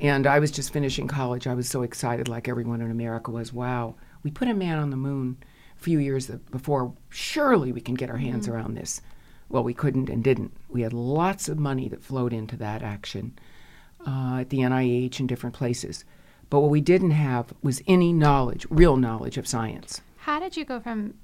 And 0.00 0.26
I 0.26 0.38
was 0.38 0.52
just 0.52 0.72
finishing 0.72 1.08
college. 1.08 1.46
I 1.46 1.54
was 1.54 1.68
so 1.68 1.82
excited, 1.82 2.28
like 2.28 2.48
everyone 2.48 2.80
in 2.80 2.90
America 2.90 3.32
was. 3.32 3.52
Wow, 3.52 3.96
we 4.22 4.30
put 4.30 4.48
a 4.48 4.54
man 4.54 4.78
on 4.78 4.90
the 4.90 4.96
moon 4.96 5.38
a 5.76 5.82
few 5.82 5.98
years 5.98 6.28
before. 6.28 6.92
Surely 7.08 7.72
we 7.72 7.80
can 7.80 7.94
get 7.94 8.10
our 8.10 8.18
hands 8.18 8.46
around 8.46 8.74
this. 8.74 9.00
Well, 9.48 9.64
we 9.64 9.74
couldn't 9.74 10.08
and 10.08 10.22
didn't. 10.22 10.56
We 10.68 10.82
had 10.82 10.92
lots 10.92 11.48
of 11.48 11.58
money 11.58 11.88
that 11.88 12.02
flowed 12.02 12.32
into 12.32 12.56
that 12.58 12.82
action 12.82 13.38
uh, 14.06 14.38
at 14.40 14.50
the 14.50 14.58
NIH 14.58 15.18
and 15.20 15.28
different 15.28 15.56
places. 15.56 16.04
But 16.48 16.60
what 16.60 16.70
we 16.70 16.80
didn't 16.80 17.12
have 17.12 17.52
was 17.62 17.82
any 17.86 18.12
knowledge, 18.12 18.66
real 18.70 18.96
knowledge 18.96 19.36
of 19.36 19.48
science. 19.48 20.00
How 20.18 20.38
did 20.38 20.56
you 20.56 20.64
go 20.64 20.80
from 20.80 21.14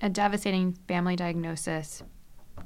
a 0.00 0.08
devastating 0.08 0.76
family 0.88 1.16
diagnosis 1.16 2.02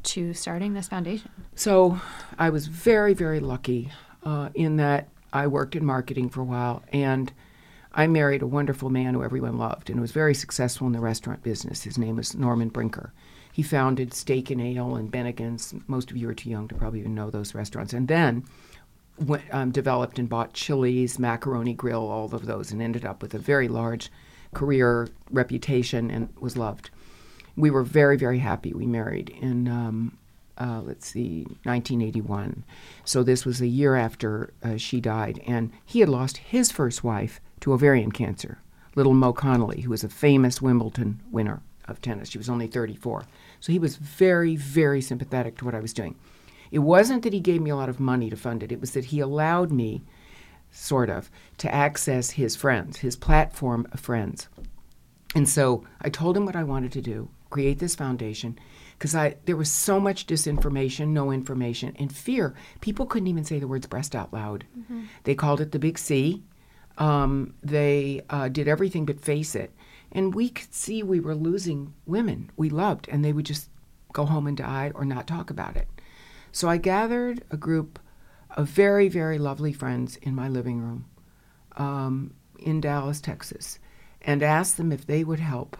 to 0.03 0.35
starting 0.35 0.75
this 0.75 0.89
foundation? 0.89 1.31
So 1.55 2.01
I 2.39 2.51
was 2.51 2.67
very, 2.67 3.15
very 3.15 3.41
lucky 3.41 3.91
uh, 4.25 4.51
in 4.55 4.77
that 4.77 5.09
I 5.33 5.47
worked 5.47 5.77
in 5.77 5.85
marketing 5.85 6.31
for 6.31 6.41
a 6.41 6.45
while 6.45 6.83
and 6.93 7.33
I 7.93 8.07
married 8.07 8.43
a 8.43 8.47
wonderful 8.47 8.91
man 8.91 9.15
who 9.15 9.23
everyone 9.23 9.57
loved 9.57 9.89
and 9.89 10.01
was 10.01 10.11
very 10.11 10.35
successful 10.35 10.87
in 10.87 10.93
the 10.93 11.01
restaurant 11.01 11.43
business. 11.43 11.85
His 11.85 11.97
name 11.97 12.17
was 12.17 12.35
Norman 12.35 12.69
Brinker. 12.69 13.13
He 13.53 13.63
founded 13.63 14.13
Steak 14.13 14.51
and 14.51 14.61
Ale 14.61 14.97
and 14.97 15.13
Bennigan's. 15.13 15.75
Most 15.87 16.11
of 16.11 16.17
you 16.17 16.29
are 16.29 16.35
too 16.35 16.51
young 16.51 16.67
to 16.69 16.75
probably 16.75 16.99
even 17.01 17.15
know 17.15 17.31
those 17.31 17.55
restaurants. 17.55 17.93
And 17.93 18.09
then 18.09 18.45
went, 19.19 19.45
um, 19.53 19.71
developed 19.71 20.19
and 20.19 20.29
bought 20.29 20.55
Chili's, 20.55 21.21
Macaroni 21.21 21.73
Grill, 21.73 22.03
all 22.09 22.35
of 22.35 22.47
those, 22.47 22.73
and 22.73 22.83
ended 22.83 23.05
up 23.05 23.23
with 23.23 23.33
a 23.33 23.39
very 23.39 23.69
large 23.69 24.11
career 24.55 25.09
reputation 25.31 26.11
and 26.11 26.31
was 26.41 26.57
loved. 26.57 26.91
We 27.57 27.71
were 27.71 27.83
very, 27.83 28.17
very 28.17 28.39
happy. 28.39 28.73
We 28.73 28.87
married 28.87 29.31
in, 29.41 29.69
um, 29.69 30.19
uh, 30.59 30.83
let's 30.85 31.07
see, 31.07 31.45
1981. 31.65 32.65
So 33.05 33.23
this 33.23 33.45
was 33.45 33.61
a 33.61 33.67
year 33.67 33.95
after 33.95 34.53
uh, 34.63 34.77
she 34.77 35.01
died. 35.01 35.41
And 35.47 35.73
he 35.85 36.01
had 36.01 36.09
lost 36.09 36.39
his 36.39 36.71
first 36.73 37.05
wife 37.05 37.41
to 37.61 37.73
ovarian 37.73 38.13
cancer, 38.13 38.59
little 38.97 39.15
Mo 39.15 39.33
Connolly, 39.33 39.83
who 39.83 39.91
was 39.91 40.05
a 40.05 40.09
famous 40.09 40.61
Wimbledon 40.61 41.21
winner 41.31 41.63
of 41.87 42.01
tennis. 42.01 42.31
She 42.31 42.39
was 42.39 42.49
only 42.49 42.67
34. 42.67 43.25
So 43.61 43.73
he 43.73 43.79
was 43.79 43.97
very, 43.97 44.57
very 44.57 45.01
sympathetic 45.01 45.57
to 45.59 45.65
what 45.65 45.75
I 45.75 45.81
was 45.81 45.93
doing. 45.93 46.17
It 46.71 46.81
wasn't 46.81 47.23
that 47.23 47.33
he 47.33 47.41
gave 47.41 47.61
me 47.61 47.71
a 47.71 47.77
lot 47.77 47.89
of 47.89 48.01
money 48.01 48.31
to 48.31 48.37
fund 48.37 48.63
it, 48.63 48.73
it 48.73 48.81
was 48.81 48.93
that 48.93 49.07
he 49.07 49.21
allowed 49.21 49.71
me, 49.71 50.03
sort 50.71 51.09
of, 51.09 51.31
to 51.59 51.73
access 51.73 52.31
his 52.31 52.57
friends, 52.57 52.99
his 52.99 53.17
platform 53.17 53.87
of 53.93 54.01
friends. 54.01 54.49
And 55.35 55.49
so 55.49 55.85
I 56.01 56.09
told 56.09 56.37
him 56.37 56.47
what 56.47 56.57
I 56.57 56.65
wanted 56.65 56.93
to 56.93 57.01
do 57.01 57.29
create 57.55 57.79
this 57.79 57.95
foundation 57.95 58.59
because 58.99 59.15
I 59.15 59.37
there 59.45 59.57
was 59.57 59.71
so 59.71 60.01
much 60.01 60.27
disinformation, 60.27 61.09
no 61.09 61.31
information, 61.31 61.95
and 62.01 62.13
fear. 62.13 62.53
People 62.81 63.07
couldn't 63.07 63.29
even 63.29 63.45
say 63.45 63.61
the 63.61 63.69
words 63.69 63.87
breast 63.87 64.17
out 64.17 64.33
loud. 64.33 64.67
They 65.23 65.37
called 65.37 65.61
it 65.61 65.71
the 65.71 65.79
big 65.79 65.97
C. 65.97 66.43
Um, 66.99 67.55
they 67.63 68.23
uh, 68.29 68.49
did 68.49 68.67
everything 68.67 69.07
but 69.07 69.21
face 69.21 69.55
it. 69.55 69.73
And 70.11 70.35
we 70.35 70.49
could 70.49 70.75
see 70.75 71.03
we 71.05 71.21
were 71.21 71.37
losing 71.37 71.95
women 72.07 72.51
we 72.57 72.71
loved, 72.71 73.09
and 73.09 73.25
they 73.25 73.33
would 73.33 73.47
just 73.47 73.69
go 74.13 74.25
home 74.27 74.49
and 74.49 74.57
die 74.57 74.91
or 74.93 75.05
not 75.05 75.29
talk 75.29 75.49
about 75.49 75.77
it. 75.77 75.89
So 76.51 76.69
I 76.69 76.77
gathered 76.79 77.45
a 77.53 77.57
group 77.57 78.01
of 78.57 78.69
very, 78.69 79.09
very 79.09 79.39
lovely 79.39 79.73
friends 79.73 80.17
in 80.17 80.35
my 80.35 80.49
living 80.49 80.81
room 80.81 81.05
um, 81.77 82.35
in 82.59 82.81
Dallas, 82.81 83.21
Texas, 83.21 83.79
and 84.23 84.43
asked 84.43 84.77
them 84.77 84.91
if 84.91 85.07
they 85.07 85.23
would 85.23 85.41
help 85.41 85.77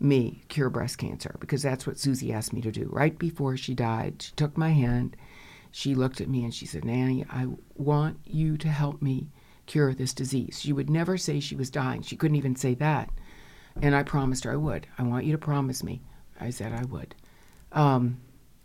me 0.00 0.42
cure 0.48 0.70
breast 0.70 0.98
cancer 0.98 1.36
because 1.40 1.62
that's 1.62 1.86
what 1.86 1.98
Susie 1.98 2.32
asked 2.32 2.52
me 2.52 2.60
to 2.60 2.70
do. 2.70 2.88
Right 2.90 3.18
before 3.18 3.56
she 3.56 3.74
died, 3.74 4.22
she 4.22 4.32
took 4.32 4.56
my 4.56 4.70
hand, 4.70 5.16
she 5.70 5.94
looked 5.94 6.20
at 6.20 6.28
me, 6.28 6.44
and 6.44 6.54
she 6.54 6.66
said, 6.66 6.84
Nanny, 6.84 7.24
I 7.30 7.46
want 7.74 8.18
you 8.24 8.56
to 8.58 8.68
help 8.68 9.02
me 9.02 9.30
cure 9.66 9.94
this 9.94 10.14
disease. 10.14 10.58
She 10.60 10.72
would 10.72 10.90
never 10.90 11.16
say 11.16 11.40
she 11.40 11.56
was 11.56 11.70
dying, 11.70 12.02
she 12.02 12.16
couldn't 12.16 12.36
even 12.36 12.56
say 12.56 12.74
that. 12.74 13.10
And 13.82 13.94
I 13.94 14.02
promised 14.02 14.44
her 14.44 14.52
I 14.52 14.56
would. 14.56 14.86
I 14.96 15.02
want 15.02 15.26
you 15.26 15.32
to 15.32 15.38
promise 15.38 15.82
me. 15.82 16.00
I 16.40 16.50
said 16.50 16.72
I 16.72 16.84
would. 16.86 17.14
Um, 17.72 18.18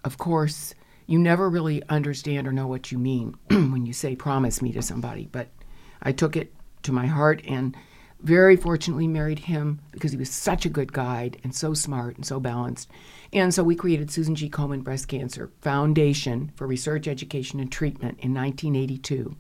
of 0.06 0.18
course, 0.18 0.74
you 1.06 1.20
never 1.20 1.50
really 1.50 1.84
understand 1.90 2.48
or 2.48 2.54
know 2.54 2.68
what 2.68 2.92
you 2.92 2.98
mean 2.98 3.36
when 3.50 3.86
you 3.86 3.92
say 3.94 4.16
promise 4.16 4.62
me 4.62 4.72
to 4.72 4.82
somebody, 4.82 5.28
but 5.32 5.50
I 6.02 6.14
took 6.14 6.38
it 6.38 6.54
to 6.84 6.94
my 6.94 7.08
heart 7.08 7.42
and 7.46 7.76
very 8.24 8.56
fortunately 8.56 9.08
married 9.08 9.40
him 9.40 9.80
because 9.92 10.12
he 10.12 10.18
was 10.18 10.30
such 10.30 10.66
a 10.66 10.70
good 10.70 10.94
guide 10.94 11.38
and 11.44 11.56
so 11.56 11.74
smart 11.74 12.16
and 12.16 12.26
so 12.26 12.40
balanced. 12.40 12.90
And 13.34 13.54
so 13.54 13.64
we 13.64 13.76
created 13.76 14.12
Susan 14.12 14.36
G. 14.36 14.50
Komen 14.50 14.84
Breast 14.84 15.08
Cancer 15.08 15.50
Foundation 15.62 16.52
for 16.56 16.68
Research, 16.68 17.08
Education, 17.08 17.60
and 17.60 17.72
Treatment 17.72 18.20
in 18.20 18.34
1982. 18.34 19.36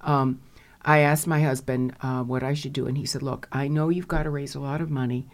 Um, 0.00 0.40
I 0.82 0.98
asked 0.98 1.26
my 1.26 1.42
husband 1.42 1.94
uh, 2.00 2.22
what 2.22 2.42
I 2.42 2.54
should 2.54 2.72
do, 2.72 2.86
and 2.86 2.96
he 2.96 3.06
said, 3.06 3.22
Look, 3.22 3.48
I 3.52 3.68
know 3.68 3.88
you've 3.88 4.08
got 4.08 4.22
to 4.24 4.30
raise 4.30 4.54
a 4.54 4.60
lot 4.60 4.80
of 4.80 4.90
money, 4.90 5.26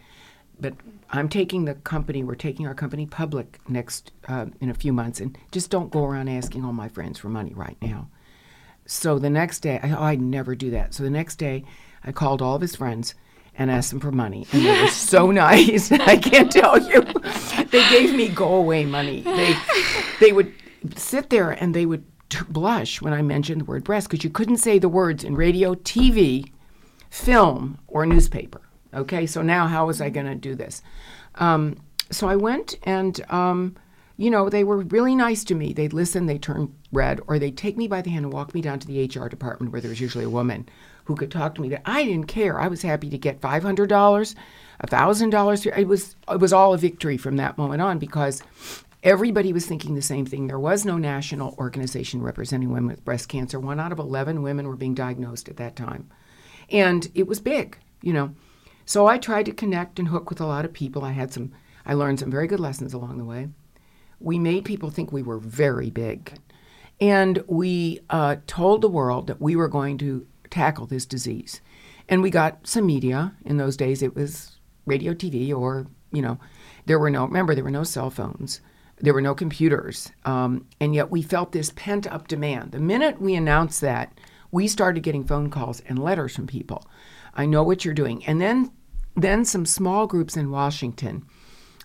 but 0.59 0.75
I'm 1.11 1.29
taking 1.29 1.65
the 1.65 1.75
company, 1.75 2.25
we're 2.25 2.35
taking 2.35 2.67
our 2.67 2.75
company 2.75 3.07
public 3.07 3.59
next 3.69 4.13
uh, 4.29 4.47
in 4.61 4.71
a 4.71 4.75
few 4.75 4.93
months, 4.93 5.21
and 5.21 5.37
just 5.51 5.71
don't 5.71 5.91
go 5.91 6.05
around 6.05 6.29
asking 6.29 6.65
all 6.65 6.73
my 6.73 6.89
friends 6.89 7.19
for 7.19 7.29
money 7.29 7.53
right 7.55 7.77
now. 7.83 8.09
So 8.87 9.19
the 9.19 9.31
next 9.31 9.61
day, 9.61 9.79
I, 9.83 9.93
oh, 9.93 10.03
I'd 10.03 10.21
never 10.21 10.55
do 10.55 10.71
that. 10.71 10.95
So 10.95 11.03
the 11.03 11.11
next 11.11 11.37
day, 11.37 11.65
I 12.05 12.13
called 12.13 12.43
all 12.43 12.57
of 12.57 12.63
his 12.63 12.77
friends 12.77 13.15
and 13.57 13.71
asked 13.71 13.91
them 13.91 14.01
for 14.01 14.13
money, 14.13 14.47
and 14.53 14.65
they 14.65 14.81
were 14.83 14.89
so 14.89 15.31
nice. 15.31 15.93
I 15.93 16.17
can't 16.17 16.51
tell 16.51 16.79
you. 16.79 17.03
they 17.71 17.89
gave 17.91 18.15
me 18.15 18.29
go 18.29 18.55
away 18.55 18.85
money. 18.85 19.21
They 19.23 19.57
they 20.21 20.33
would 20.33 20.53
sit 20.97 21.31
there 21.31 21.51
and 21.51 21.75
they 21.75 21.87
would 21.87 22.05
t- 22.29 22.39
blush 22.49 23.01
when 23.03 23.13
I 23.13 23.23
mentioned 23.23 23.61
the 23.61 23.65
word 23.67 23.85
breast 23.85 24.09
because 24.09 24.25
you 24.25 24.31
couldn't 24.31 24.57
say 24.57 24.79
the 24.79 24.89
words 24.89 25.23
in 25.23 25.35
radio, 25.37 25.75
TV, 25.75 26.51
film, 27.11 27.79
or 27.89 28.07
newspaper. 28.07 28.63
Okay, 28.95 29.27
so 29.27 29.43
now 29.43 29.67
how 29.67 29.87
was 29.87 30.01
I 30.01 30.11
going 30.11 30.27
to 30.27 30.35
do 30.35 30.55
this? 30.55 30.83
Um, 31.37 31.77
so 32.11 32.29
I 32.29 32.37
went 32.37 32.75
and, 32.83 33.25
um, 33.31 33.77
you 34.19 34.31
know, 34.31 34.51
they 34.51 34.65
were 34.65 34.79
really 34.79 35.15
nice 35.15 35.45
to 35.45 35.55
me. 35.55 35.73
They'd 35.73 35.95
listen, 35.95 36.27
they'd 36.27 36.43
turn 36.43 36.75
red, 36.93 37.21
or 37.27 37.39
they'd 37.39 37.57
take 37.57 37.77
me 37.79 37.89
by 37.89 38.03
the 38.03 38.11
hand 38.11 38.27
and 38.27 38.33
walk 38.33 38.55
me 38.55 38.61
down 38.61 38.79
to 38.81 38.87
the 38.87 39.05
HR 39.05 39.29
department 39.29 39.73
where 39.73 39.81
there 39.81 39.89
was 39.89 40.01
usually 40.01 40.25
a 40.25 40.31
woman 40.31 40.69
who 41.05 41.17
could 41.17 41.31
talk 41.31 41.55
to 41.55 41.61
me. 41.61 41.69
That 41.69 41.83
I 41.85 42.05
didn't 42.05 42.27
care. 42.27 42.61
I 42.61 42.69
was 42.69 42.83
happy 42.83 43.11
to 43.11 43.19
get 43.19 43.41
five 43.41 43.63
hundred 43.63 43.89
dollars, 43.89 44.35
thousand 44.87 45.31
dollars. 45.31 45.67
It 45.67 45.89
was 45.89 46.17
it 46.29 46.41
was 46.41 46.53
all 46.53 46.75
a 46.75 46.79
victory 46.79 47.17
from 47.17 47.37
that 47.37 47.59
moment 47.59 47.83
on 47.83 47.99
because 47.99 48.43
everybody 49.03 49.53
was 49.53 49.67
thinking 49.67 49.95
the 49.95 50.03
same 50.03 50.27
thing. 50.27 50.47
There 50.47 50.59
was 50.59 50.85
no 50.85 50.99
national 50.99 51.55
organization 51.59 52.23
representing 52.23 52.71
women 52.71 52.91
with 52.91 53.05
breast 53.05 53.29
cancer. 53.29 53.59
One 53.59 53.81
out 53.81 53.93
of 53.93 53.99
eleven 53.99 54.43
women 54.43 54.67
were 54.69 54.77
being 54.77 54.95
diagnosed 54.95 55.49
at 55.49 55.57
that 55.57 55.77
time, 55.77 56.09
and 56.71 57.11
it 57.15 57.27
was 57.27 57.41
big, 57.41 57.79
you 58.03 58.13
know. 58.13 58.35
So 58.85 59.07
I 59.07 59.19
tried 59.19 59.47
to 59.47 59.53
connect 59.53 59.99
and 59.99 60.09
hook 60.09 60.29
with 60.29 60.41
a 60.41 60.47
lot 60.47 60.65
of 60.65 60.73
people. 60.73 61.05
I 61.05 61.13
had 61.13 61.33
some, 61.33 61.53
I 61.87 61.95
learned 61.95 62.19
some 62.19 62.33
very 62.33 62.49
good 62.49 62.61
lessons 62.61 62.93
along 62.93 63.19
the 63.19 63.25
way. 63.25 63.49
We 64.19 64.39
made 64.39 64.65
people 64.65 64.91
think 64.91 65.13
we 65.13 65.23
were 65.23 65.39
very 65.39 65.89
big. 65.91 66.37
And 67.01 67.43
we 67.47 68.01
uh, 68.11 68.37
told 68.47 68.81
the 68.81 68.89
world 68.89 69.29
that 69.29 69.41
we 69.41 69.57
were 69.57 69.69
going 69.69 69.99
to 69.99 70.27
tackle 70.53 70.87
this 70.87 71.07
disease. 71.07 71.61
And 72.09 72.23
we 72.23 72.31
got 72.31 72.67
some 72.67 72.87
media. 72.87 73.35
In 73.45 73.57
those 73.57 73.77
days, 73.77 74.03
it 74.03 74.15
was 74.15 74.59
radio, 74.87 75.15
TV, 75.15 75.53
or, 75.53 75.87
you 76.13 76.23
know, 76.23 76.39
there 76.87 76.99
were 76.99 77.11
no, 77.11 77.25
remember, 77.25 77.55
there 77.55 77.65
were 77.65 77.71
no 77.71 77.85
cell 77.85 78.11
phones, 78.11 78.61
there 78.99 79.15
were 79.15 79.21
no 79.21 79.35
computers. 79.35 80.13
Um, 80.25 80.67
and 80.81 80.95
yet 80.95 81.11
we 81.11 81.23
felt 81.23 81.53
this 81.53 81.73
pent 81.75 82.07
up 82.07 82.29
demand. 82.29 82.73
The 82.73 82.81
minute 82.81 83.21
we 83.21 83.35
announced 83.35 83.81
that, 83.81 84.13
we 84.51 84.69
started 84.69 85.03
getting 85.03 85.25
phone 85.25 85.51
calls 85.51 85.81
and 85.89 85.99
letters 85.99 86.37
from 86.37 86.47
people 86.47 86.87
I 87.35 87.47
know 87.47 87.63
what 87.63 87.85
you're 87.85 87.95
doing. 87.95 88.25
And 88.27 88.41
then, 88.41 88.71
then 89.17 89.45
some 89.45 89.65
small 89.65 90.07
groups 90.07 90.37
in 90.37 90.51
Washington. 90.51 91.25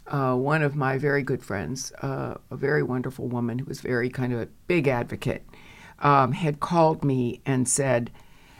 Uh, 0.05 0.35
one 0.35 0.61
of 0.61 0.75
my 0.75 0.97
very 0.97 1.23
good 1.23 1.43
friends, 1.43 1.91
uh, 2.01 2.35
a 2.51 2.55
very 2.55 2.83
wonderful 2.83 3.27
woman 3.27 3.59
who 3.59 3.65
was 3.65 3.81
very 3.81 4.09
kind 4.09 4.33
of 4.33 4.39
a 4.39 4.47
big 4.67 4.87
advocate, 4.87 5.45
um, 5.99 6.31
had 6.31 6.59
called 6.59 7.03
me 7.03 7.41
and 7.45 7.67
said, 7.67 8.11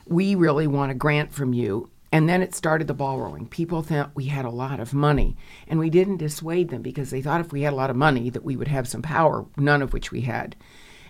"We 0.10 0.36
really 0.36 0.68
want 0.68 0.92
a 0.92 0.96
grant 0.96 1.32
from 1.32 1.54
you." 1.54 1.90
And 2.12 2.30
then 2.30 2.42
it 2.42 2.56
started 2.56 2.88
the 2.88 2.94
ball 2.94 3.20
rolling. 3.20 3.48
People 3.48 3.82
thought 3.82 4.16
we 4.16 4.26
had 4.26 4.46
a 4.46 4.50
lot 4.50 4.80
of 4.80 4.94
money, 4.94 5.36
and 5.68 5.78
we 5.78 5.90
didn't 5.90 6.18
dissuade 6.18 6.70
them 6.70 6.82
because 6.82 7.10
they 7.10 7.22
thought 7.22 7.42
if 7.42 7.52
we 7.52 7.64
had 7.64 7.74
a 7.74 7.76
lot 7.76 7.90
of 7.90 7.98
money 7.98 8.30
that 8.30 8.46
we 8.46 8.56
would 8.56 8.70
have 8.70 8.88
some 8.88 9.02
power, 9.02 9.46
none 9.58 9.82
of 9.82 9.92
which 9.92 10.12
we 10.12 10.22
had. 10.22 10.56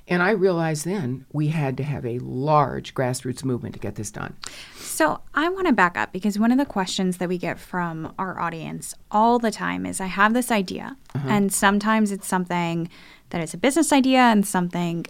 And 0.07 0.23
I 0.23 0.31
realized 0.31 0.85
then 0.85 1.25
we 1.33 1.49
had 1.49 1.75
to 1.77 1.83
have 1.83 2.05
a 2.05 2.19
large 2.19 2.93
grassroots 2.93 3.43
movement 3.43 3.75
to 3.75 3.79
get 3.79 3.95
this 3.95 4.09
done. 4.09 4.35
So 4.75 5.19
I 5.35 5.49
want 5.49 5.67
to 5.67 5.73
back 5.73 5.97
up 5.97 6.13
because 6.13 6.39
one 6.39 6.51
of 6.51 6.57
the 6.57 6.65
questions 6.65 7.17
that 7.17 7.27
we 7.27 7.37
get 7.37 7.59
from 7.59 8.13
our 8.17 8.39
audience 8.39 8.95
all 9.11 9.37
the 9.37 9.51
time 9.51 9.85
is 9.85 9.99
I 9.99 10.05
have 10.05 10.33
this 10.33 10.49
idea, 10.49 10.95
uh-huh. 11.13 11.27
and 11.29 11.53
sometimes 11.53 12.11
it's 12.11 12.27
something 12.27 12.89
that 13.29 13.41
is 13.41 13.53
a 13.53 13.57
business 13.57 13.91
idea, 13.91 14.19
and 14.19 14.47
something, 14.47 15.05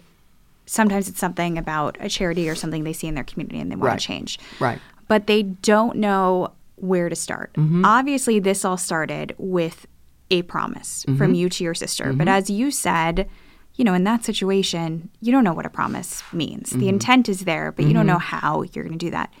sometimes 0.68 1.08
it's 1.08 1.18
something 1.18 1.58
about 1.58 1.96
a 2.00 2.08
charity 2.08 2.48
or 2.48 2.54
something 2.54 2.84
they 2.84 2.92
see 2.92 3.06
in 3.06 3.14
their 3.14 3.24
community 3.24 3.58
and 3.58 3.70
they 3.70 3.76
want 3.76 3.88
right. 3.88 3.98
to 3.98 4.06
change. 4.06 4.38
Right. 4.60 4.78
But 5.08 5.26
they 5.26 5.42
don't 5.42 5.96
know 5.96 6.52
where 6.76 7.08
to 7.08 7.16
start. 7.16 7.52
Mm-hmm. 7.54 7.84
Obviously, 7.84 8.38
this 8.38 8.64
all 8.64 8.76
started 8.76 9.34
with 9.38 9.86
a 10.30 10.42
promise 10.42 11.04
mm-hmm. 11.04 11.16
from 11.16 11.34
you 11.34 11.48
to 11.48 11.64
your 11.64 11.74
sister. 11.74 12.04
Mm-hmm. 12.06 12.18
But 12.18 12.28
as 12.28 12.50
you 12.50 12.70
said, 12.70 13.28
you 13.74 13.84
know, 13.84 13.94
in 13.94 14.04
that 14.04 14.24
situation, 14.24 15.08
you 15.20 15.32
don't 15.32 15.44
know 15.44 15.54
what 15.54 15.64
a 15.64 15.70
promise 15.70 16.22
means. 16.32 16.70
Mm-hmm. 16.70 16.80
The 16.80 16.88
intent 16.88 17.28
is 17.28 17.40
there, 17.40 17.72
but 17.72 17.82
mm-hmm. 17.82 17.88
you 17.88 17.94
don't 17.94 18.02
mm-hmm. 18.02 18.14
know 18.14 18.18
how 18.18 18.62
you're 18.72 18.84
going 18.84 18.98
to 18.98 19.06
do 19.06 19.10
that. 19.10 19.32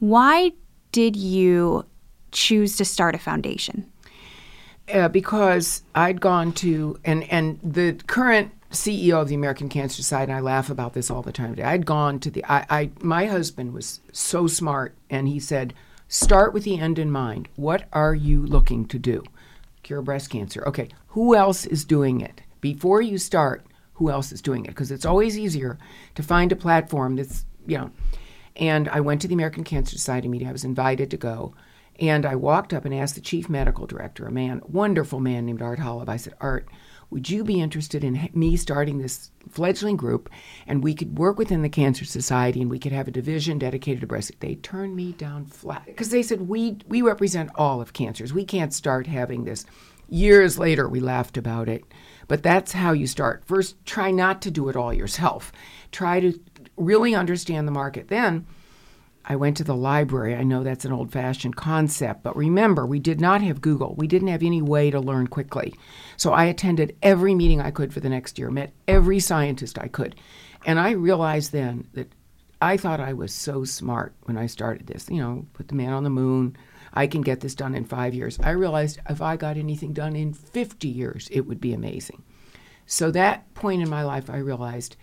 Why 0.00 0.52
did 0.92 1.16
you 1.16 1.86
choose 2.32 2.76
to 2.76 2.84
start 2.84 3.14
a 3.14 3.18
foundation? 3.18 3.90
Uh, 4.92 5.08
because 5.08 5.82
I'd 5.94 6.20
gone 6.20 6.52
to, 6.54 6.98
and, 7.04 7.24
and 7.32 7.58
the 7.62 7.98
current 8.06 8.52
CEO 8.74 9.20
of 9.20 9.28
the 9.28 9.34
American 9.34 9.68
Cancer 9.68 9.96
Society, 9.96 10.30
and 10.30 10.38
I 10.38 10.40
laugh 10.40 10.70
about 10.70 10.92
this 10.94 11.10
all 11.10 11.22
the 11.22 11.32
time. 11.32 11.56
I'd 11.62 11.86
gone 11.86 12.20
to 12.20 12.30
the, 12.30 12.44
I, 12.44 12.66
I, 12.68 12.90
my 13.00 13.26
husband 13.26 13.72
was 13.72 14.00
so 14.12 14.46
smart, 14.46 14.94
and 15.08 15.28
he 15.28 15.40
said, 15.40 15.74
start 16.08 16.52
with 16.52 16.64
the 16.64 16.78
end 16.78 16.98
in 16.98 17.10
mind. 17.10 17.48
What 17.56 17.88
are 17.92 18.14
you 18.14 18.44
looking 18.44 18.86
to 18.86 18.98
do? 18.98 19.24
Cure 19.82 20.02
breast 20.02 20.30
cancer. 20.30 20.62
Okay, 20.66 20.88
who 21.08 21.34
else 21.34 21.66
is 21.66 21.84
doing 21.84 22.20
it? 22.20 22.42
Before 22.60 23.02
you 23.02 23.18
start, 23.18 23.64
who 23.94 24.10
else 24.10 24.32
is 24.32 24.42
doing 24.42 24.64
it 24.64 24.68
because 24.68 24.90
it's 24.90 25.06
always 25.06 25.38
easier 25.38 25.78
to 26.14 26.22
find 26.22 26.52
a 26.52 26.56
platform 26.56 27.16
that's 27.16 27.46
you 27.66 27.78
know 27.78 27.90
and 28.56 28.88
i 28.88 29.00
went 29.00 29.20
to 29.20 29.28
the 29.28 29.34
american 29.34 29.64
cancer 29.64 29.92
society 29.92 30.28
meeting 30.28 30.48
i 30.48 30.52
was 30.52 30.64
invited 30.64 31.10
to 31.10 31.16
go 31.16 31.54
and 32.00 32.26
i 32.26 32.34
walked 32.34 32.72
up 32.72 32.84
and 32.84 32.94
asked 32.94 33.14
the 33.14 33.20
chief 33.20 33.48
medical 33.48 33.86
director 33.86 34.26
a 34.26 34.32
man 34.32 34.60
wonderful 34.68 35.20
man 35.20 35.46
named 35.46 35.62
Art 35.62 35.78
Holleb 35.78 36.08
i 36.08 36.16
said 36.16 36.34
art 36.40 36.68
would 37.10 37.28
you 37.28 37.44
be 37.44 37.60
interested 37.60 38.02
in 38.02 38.28
me 38.34 38.56
starting 38.56 38.98
this 38.98 39.30
fledgling 39.48 39.96
group 39.96 40.28
and 40.66 40.82
we 40.82 40.94
could 40.94 41.18
work 41.18 41.38
within 41.38 41.62
the 41.62 41.68
cancer 41.68 42.04
society 42.04 42.60
and 42.60 42.70
we 42.70 42.78
could 42.78 42.92
have 42.92 43.08
a 43.08 43.12
division 43.12 43.58
dedicated 43.58 44.00
to 44.00 44.06
breast 44.06 44.32
they 44.40 44.54
turned 44.56 44.96
me 44.96 45.12
down 45.12 45.44
flat 45.44 45.84
because 45.86 46.10
they 46.10 46.22
said 46.22 46.48
we 46.48 46.76
we 46.88 47.02
represent 47.02 47.50
all 47.54 47.80
of 47.80 47.92
cancers 47.92 48.32
we 48.32 48.44
can't 48.44 48.72
start 48.72 49.06
having 49.06 49.44
this 49.44 49.64
years 50.08 50.58
later 50.58 50.88
we 50.88 51.00
laughed 51.00 51.36
about 51.36 51.68
it 51.68 51.84
but 52.28 52.42
that's 52.42 52.72
how 52.72 52.92
you 52.92 53.06
start. 53.06 53.44
First, 53.46 53.76
try 53.84 54.10
not 54.10 54.42
to 54.42 54.50
do 54.50 54.68
it 54.68 54.76
all 54.76 54.92
yourself. 54.92 55.52
Try 55.92 56.20
to 56.20 56.38
really 56.76 57.14
understand 57.14 57.68
the 57.68 57.72
market. 57.72 58.08
Then, 58.08 58.46
I 59.26 59.36
went 59.36 59.56
to 59.56 59.64
the 59.64 59.74
library. 59.74 60.34
I 60.34 60.42
know 60.42 60.62
that's 60.62 60.84
an 60.84 60.92
old 60.92 61.10
fashioned 61.10 61.56
concept, 61.56 62.22
but 62.22 62.36
remember, 62.36 62.86
we 62.86 62.98
did 62.98 63.20
not 63.20 63.40
have 63.42 63.60
Google. 63.60 63.94
We 63.96 64.06
didn't 64.06 64.28
have 64.28 64.42
any 64.42 64.60
way 64.60 64.90
to 64.90 65.00
learn 65.00 65.28
quickly. 65.28 65.74
So 66.16 66.32
I 66.32 66.44
attended 66.44 66.96
every 67.02 67.34
meeting 67.34 67.60
I 67.60 67.70
could 67.70 67.92
for 67.92 68.00
the 68.00 68.08
next 68.08 68.38
year, 68.38 68.50
met 68.50 68.74
every 68.86 69.20
scientist 69.20 69.78
I 69.78 69.88
could. 69.88 70.16
And 70.66 70.78
I 70.78 70.90
realized 70.90 71.52
then 71.52 71.88
that 71.94 72.12
I 72.60 72.76
thought 72.76 73.00
I 73.00 73.12
was 73.12 73.32
so 73.32 73.64
smart 73.64 74.14
when 74.24 74.36
I 74.36 74.46
started 74.46 74.86
this. 74.86 75.08
You 75.10 75.20
know, 75.20 75.46
put 75.54 75.68
the 75.68 75.74
man 75.74 75.92
on 75.92 76.04
the 76.04 76.10
moon, 76.10 76.56
I 76.92 77.06
can 77.06 77.22
get 77.22 77.40
this 77.40 77.54
done 77.54 77.74
in 77.74 77.84
five 77.84 78.14
years. 78.14 78.38
I 78.40 78.50
realized 78.50 79.00
if 79.08 79.20
I 79.20 79.36
got 79.36 79.56
anything 79.56 79.92
done 79.92 80.14
in 80.16 80.32
50 80.32 80.88
years, 80.88 81.28
it 81.32 81.42
would 81.42 81.60
be 81.60 81.72
amazing. 81.72 82.22
So 82.86 83.10
that 83.10 83.52
point 83.54 83.82
in 83.82 83.88
my 83.88 84.02
life, 84.02 84.30
I 84.30 84.36
realized 84.36 84.96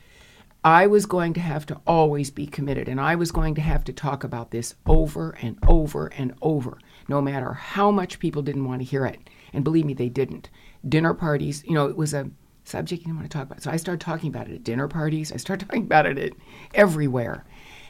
I 0.63 0.85
was 0.85 1.07
going 1.07 1.33
to 1.33 1.39
have 1.39 1.65
to 1.67 1.81
always 1.87 2.29
be 2.29 2.45
committed, 2.45 2.87
and 2.87 3.01
I 3.01 3.15
was 3.15 3.31
going 3.31 3.55
to 3.55 3.61
have 3.61 3.83
to 3.85 3.93
talk 3.93 4.23
about 4.23 4.51
this 4.51 4.75
over 4.85 5.31
and 5.41 5.57
over 5.67 6.07
and 6.07 6.35
over, 6.39 6.77
no 7.07 7.19
matter 7.19 7.53
how 7.53 7.89
much 7.89 8.19
people 8.19 8.43
didn't 8.43 8.65
want 8.65 8.81
to 8.81 8.85
hear 8.85 9.07
it. 9.07 9.27
And 9.53 9.63
believe 9.63 9.85
me, 9.85 9.95
they 9.95 10.09
didn't. 10.09 10.51
Dinner 10.87 11.15
parties, 11.15 11.63
you 11.65 11.73
know, 11.73 11.87
it 11.87 11.97
was 11.97 12.13
a 12.13 12.29
subject 12.63 13.01
you 13.01 13.07
didn't 13.07 13.19
want 13.19 13.31
to 13.31 13.35
talk 13.35 13.47
about. 13.47 13.63
So 13.63 13.71
I 13.71 13.77
started 13.77 14.01
talking 14.01 14.29
about 14.29 14.49
it 14.49 14.53
at 14.53 14.63
dinner 14.63 14.87
parties. 14.87 15.31
I 15.31 15.37
started 15.37 15.65
talking 15.67 15.83
about 15.83 16.05
it 16.05 16.35
everywhere. 16.75 17.43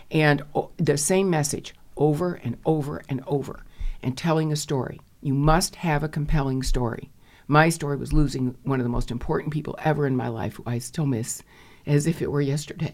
And 0.10 0.42
the 0.78 0.98
same 0.98 1.30
message 1.30 1.76
over 1.98 2.36
and 2.36 2.58
over 2.66 3.02
and 3.10 3.22
over 3.28 3.66
and 4.02 4.18
telling 4.18 4.50
a 4.52 4.56
story. 4.56 5.02
You 5.22 5.34
must 5.34 5.76
have 5.76 6.04
a 6.04 6.10
compelling 6.10 6.64
story. 6.64 7.12
My 7.48 7.68
story 7.68 7.98
was 7.98 8.14
losing 8.14 8.56
one 8.64 8.80
of 8.80 8.86
the 8.86 8.90
most 8.90 9.12
important 9.12 9.52
people 9.52 9.76
ever 9.84 10.08
in 10.08 10.16
my 10.16 10.30
life, 10.30 10.56
who 10.56 10.64
I 10.66 10.80
still 10.80 11.06
miss 11.06 11.44
as 11.86 12.08
if 12.08 12.22
it 12.22 12.32
were 12.32 12.42
yesterday. 12.42 12.94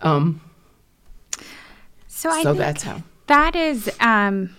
Um, 0.00 0.40
so 2.06 2.30
I 2.30 2.42
so 2.42 2.54
that's 2.54 2.82
how. 2.82 3.02
That 3.26 3.56
is, 3.56 3.90
um, 4.00 4.54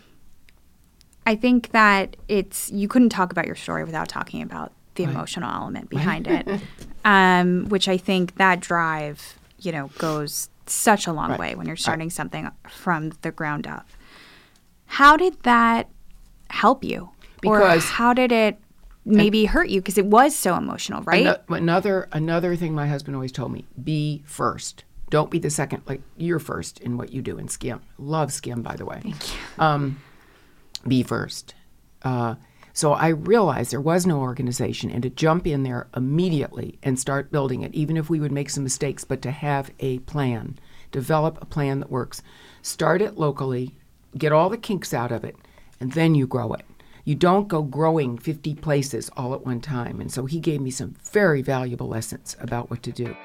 I 1.25 1.35
think 1.35 1.71
that 1.71 2.17
it's 2.27 2.69
you 2.71 2.87
couldn't 2.87 3.09
talk 3.09 3.31
about 3.31 3.45
your 3.45 3.55
story 3.55 3.83
without 3.83 4.09
talking 4.09 4.41
about 4.41 4.73
the 4.95 5.05
right. 5.05 5.13
emotional 5.13 5.49
element 5.49 5.89
behind 5.89 6.27
right. 6.27 6.47
it, 6.47 6.61
um, 7.05 7.69
which 7.69 7.87
I 7.87 7.97
think 7.97 8.35
that 8.35 8.59
drive, 8.59 9.39
you 9.59 9.71
know, 9.71 9.89
goes 9.97 10.49
such 10.65 11.07
a 11.07 11.13
long 11.13 11.31
right. 11.31 11.39
way 11.39 11.55
when 11.55 11.65
you're 11.67 11.75
starting 11.75 12.09
something 12.09 12.49
from 12.67 13.11
the 13.21 13.31
ground 13.31 13.65
up. 13.67 13.87
How 14.85 15.17
did 15.17 15.41
that 15.43 15.89
help 16.49 16.83
you? 16.83 17.09
Because 17.41 17.85
or 17.85 17.87
how 17.93 18.13
did 18.13 18.31
it 18.31 18.59
maybe 19.07 19.45
hurt 19.45 19.69
you 19.69 19.81
because 19.81 19.97
it 19.97 20.05
was 20.05 20.35
so 20.35 20.55
emotional, 20.55 21.01
right? 21.03 21.37
Another 21.49 22.07
another 22.11 22.55
thing 22.55 22.73
my 22.73 22.87
husband 22.87 23.15
always 23.15 23.31
told 23.31 23.51
me: 23.51 23.65
be 23.83 24.23
first. 24.25 24.83
Don't 25.09 25.31
be 25.31 25.39
the 25.39 25.49
second. 25.49 25.83
Like 25.85 26.01
you're 26.17 26.39
first 26.39 26.79
in 26.79 26.97
what 26.97 27.13
you 27.13 27.21
do 27.21 27.37
in 27.37 27.47
Skimm. 27.47 27.79
Love 27.97 28.29
Skimm, 28.29 28.61
by 28.61 28.75
the 28.75 28.85
way. 28.85 28.99
Thank 29.01 29.33
you. 29.33 29.39
Um, 29.57 30.01
be 30.87 31.03
first. 31.03 31.55
Uh, 32.03 32.35
so 32.73 32.93
I 32.93 33.07
realized 33.07 33.71
there 33.71 33.81
was 33.81 34.05
no 34.05 34.19
organization, 34.19 34.91
and 34.91 35.01
to 35.01 35.09
jump 35.09 35.47
in 35.47 35.63
there 35.63 35.87
immediately 35.95 36.77
and 36.83 36.99
start 36.99 37.31
building 37.31 37.63
it, 37.63 37.73
even 37.73 37.97
if 37.97 38.09
we 38.09 38.19
would 38.19 38.31
make 38.31 38.51
some 38.51 38.63
mistakes, 38.63 39.03
but 39.03 39.21
to 39.23 39.31
have 39.31 39.71
a 39.79 39.99
plan 39.99 40.59
develop 40.91 41.37
a 41.41 41.45
plan 41.45 41.79
that 41.79 41.91
works. 41.91 42.21
Start 42.61 43.01
it 43.01 43.17
locally, 43.17 43.75
get 44.17 44.31
all 44.31 44.49
the 44.49 44.57
kinks 44.57 44.93
out 44.93 45.11
of 45.11 45.23
it, 45.23 45.35
and 45.79 45.93
then 45.93 46.15
you 46.15 46.27
grow 46.27 46.53
it. 46.53 46.65
You 47.07 47.15
don't 47.15 47.47
go 47.47 47.61
growing 47.61 48.17
50 48.17 48.55
places 48.55 49.09
all 49.15 49.33
at 49.33 49.45
one 49.45 49.61
time. 49.61 50.01
And 50.01 50.11
so 50.11 50.25
he 50.25 50.41
gave 50.41 50.59
me 50.59 50.69
some 50.69 50.93
very 51.09 51.41
valuable 51.41 51.87
lessons 51.87 52.35
about 52.41 52.69
what 52.69 52.83
to 52.83 52.91
do. 52.91 53.15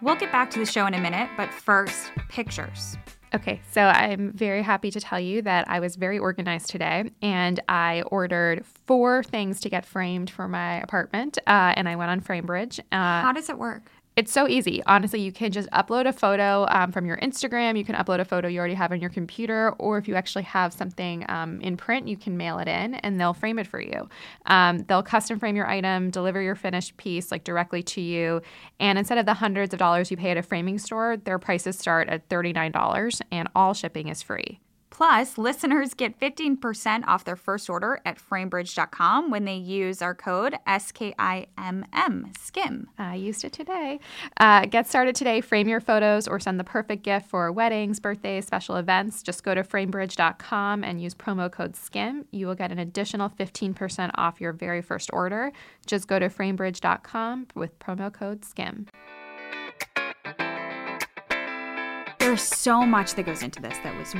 We'll 0.00 0.16
get 0.16 0.32
back 0.32 0.50
to 0.52 0.58
the 0.58 0.64
show 0.64 0.86
in 0.86 0.94
a 0.94 0.98
minute, 0.98 1.28
but 1.36 1.52
first, 1.52 2.10
pictures. 2.30 2.96
Okay, 3.34 3.60
so 3.70 3.82
I'm 3.82 4.32
very 4.32 4.62
happy 4.62 4.90
to 4.90 4.98
tell 4.98 5.20
you 5.20 5.42
that 5.42 5.68
I 5.68 5.80
was 5.80 5.96
very 5.96 6.18
organized 6.18 6.70
today 6.70 7.10
and 7.20 7.60
I 7.68 8.04
ordered 8.06 8.64
four 8.86 9.22
things 9.22 9.60
to 9.60 9.68
get 9.68 9.84
framed 9.84 10.30
for 10.30 10.48
my 10.48 10.80
apartment 10.80 11.36
uh, 11.46 11.74
and 11.76 11.86
I 11.86 11.96
went 11.96 12.10
on 12.10 12.22
FrameBridge. 12.22 12.80
Uh, 12.90 13.20
How 13.20 13.32
does 13.32 13.50
it 13.50 13.58
work? 13.58 13.90
It's 14.18 14.32
so 14.32 14.48
easy. 14.48 14.82
Honestly, 14.84 15.20
you 15.20 15.30
can 15.30 15.52
just 15.52 15.70
upload 15.70 16.08
a 16.08 16.12
photo 16.12 16.66
um, 16.70 16.90
from 16.90 17.06
your 17.06 17.18
Instagram. 17.18 17.78
You 17.78 17.84
can 17.84 17.94
upload 17.94 18.18
a 18.18 18.24
photo 18.24 18.48
you 18.48 18.58
already 18.58 18.74
have 18.74 18.90
on 18.90 19.00
your 19.00 19.10
computer, 19.10 19.70
or 19.78 19.96
if 19.96 20.08
you 20.08 20.16
actually 20.16 20.42
have 20.42 20.72
something 20.72 21.24
um, 21.28 21.60
in 21.60 21.76
print, 21.76 22.08
you 22.08 22.16
can 22.16 22.36
mail 22.36 22.58
it 22.58 22.66
in 22.66 22.96
and 22.96 23.20
they'll 23.20 23.32
frame 23.32 23.60
it 23.60 23.68
for 23.68 23.80
you. 23.80 24.08
Um, 24.46 24.78
they'll 24.88 25.04
custom 25.04 25.38
frame 25.38 25.54
your 25.54 25.68
item, 25.68 26.10
deliver 26.10 26.42
your 26.42 26.56
finished 26.56 26.96
piece 26.96 27.30
like 27.30 27.44
directly 27.44 27.80
to 27.84 28.00
you. 28.00 28.42
And 28.80 28.98
instead 28.98 29.18
of 29.18 29.26
the 29.26 29.34
hundreds 29.34 29.72
of 29.72 29.78
dollars 29.78 30.10
you 30.10 30.16
pay 30.16 30.32
at 30.32 30.36
a 30.36 30.42
framing 30.42 30.78
store, 30.78 31.16
their 31.16 31.38
prices 31.38 31.78
start 31.78 32.08
at 32.08 32.28
$39 32.28 33.20
and 33.30 33.48
all 33.54 33.72
shipping 33.72 34.08
is 34.08 34.20
free. 34.20 34.58
Plus, 34.90 35.38
listeners 35.38 35.94
get 35.94 36.18
15% 36.18 37.06
off 37.06 37.24
their 37.24 37.36
first 37.36 37.68
order 37.68 38.00
at 38.04 38.18
framebridge.com 38.18 39.30
when 39.30 39.44
they 39.44 39.56
use 39.56 40.02
our 40.02 40.14
code 40.14 40.54
SKIMM, 40.66 41.84
SKIM. 42.36 42.86
I 42.98 43.14
used 43.14 43.44
it 43.44 43.52
today. 43.52 44.00
Uh, 44.38 44.66
get 44.66 44.86
started 44.86 45.14
today. 45.14 45.40
Frame 45.40 45.68
your 45.68 45.80
photos 45.80 46.26
or 46.26 46.40
send 46.40 46.58
the 46.58 46.64
perfect 46.64 47.02
gift 47.02 47.28
for 47.28 47.52
weddings, 47.52 48.00
birthdays, 48.00 48.46
special 48.46 48.76
events. 48.76 49.22
Just 49.22 49.44
go 49.44 49.54
to 49.54 49.62
framebridge.com 49.62 50.84
and 50.84 51.02
use 51.02 51.14
promo 51.14 51.50
code 51.50 51.74
SKIM. 51.76 52.24
You 52.30 52.46
will 52.46 52.54
get 52.54 52.72
an 52.72 52.78
additional 52.78 53.28
15% 53.28 54.10
off 54.14 54.40
your 54.40 54.52
very 54.52 54.82
first 54.82 55.10
order. 55.12 55.52
Just 55.86 56.08
go 56.08 56.18
to 56.18 56.28
framebridge.com 56.28 57.48
with 57.54 57.78
promo 57.78 58.12
code 58.12 58.44
SKIM. 58.44 58.86
There's 62.28 62.42
so 62.42 62.82
much 62.82 63.14
that 63.14 63.22
goes 63.22 63.42
into 63.42 63.62
this 63.62 63.78
that 63.82 63.96
was 63.96 64.14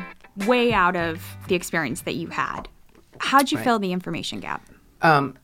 way 0.49 0.73
out 0.73 0.97
of 0.97 1.23
the 1.47 1.55
experience 1.55 2.01
that 2.03 2.15
you 2.15 2.29
had. 2.29 2.67
How'd 3.19 3.53
you 3.53 3.59
right. 3.59 3.65
fill 3.65 3.79
the 3.79 3.93
information 3.93 4.41
gap? 4.41 4.67
Um, 5.03 5.37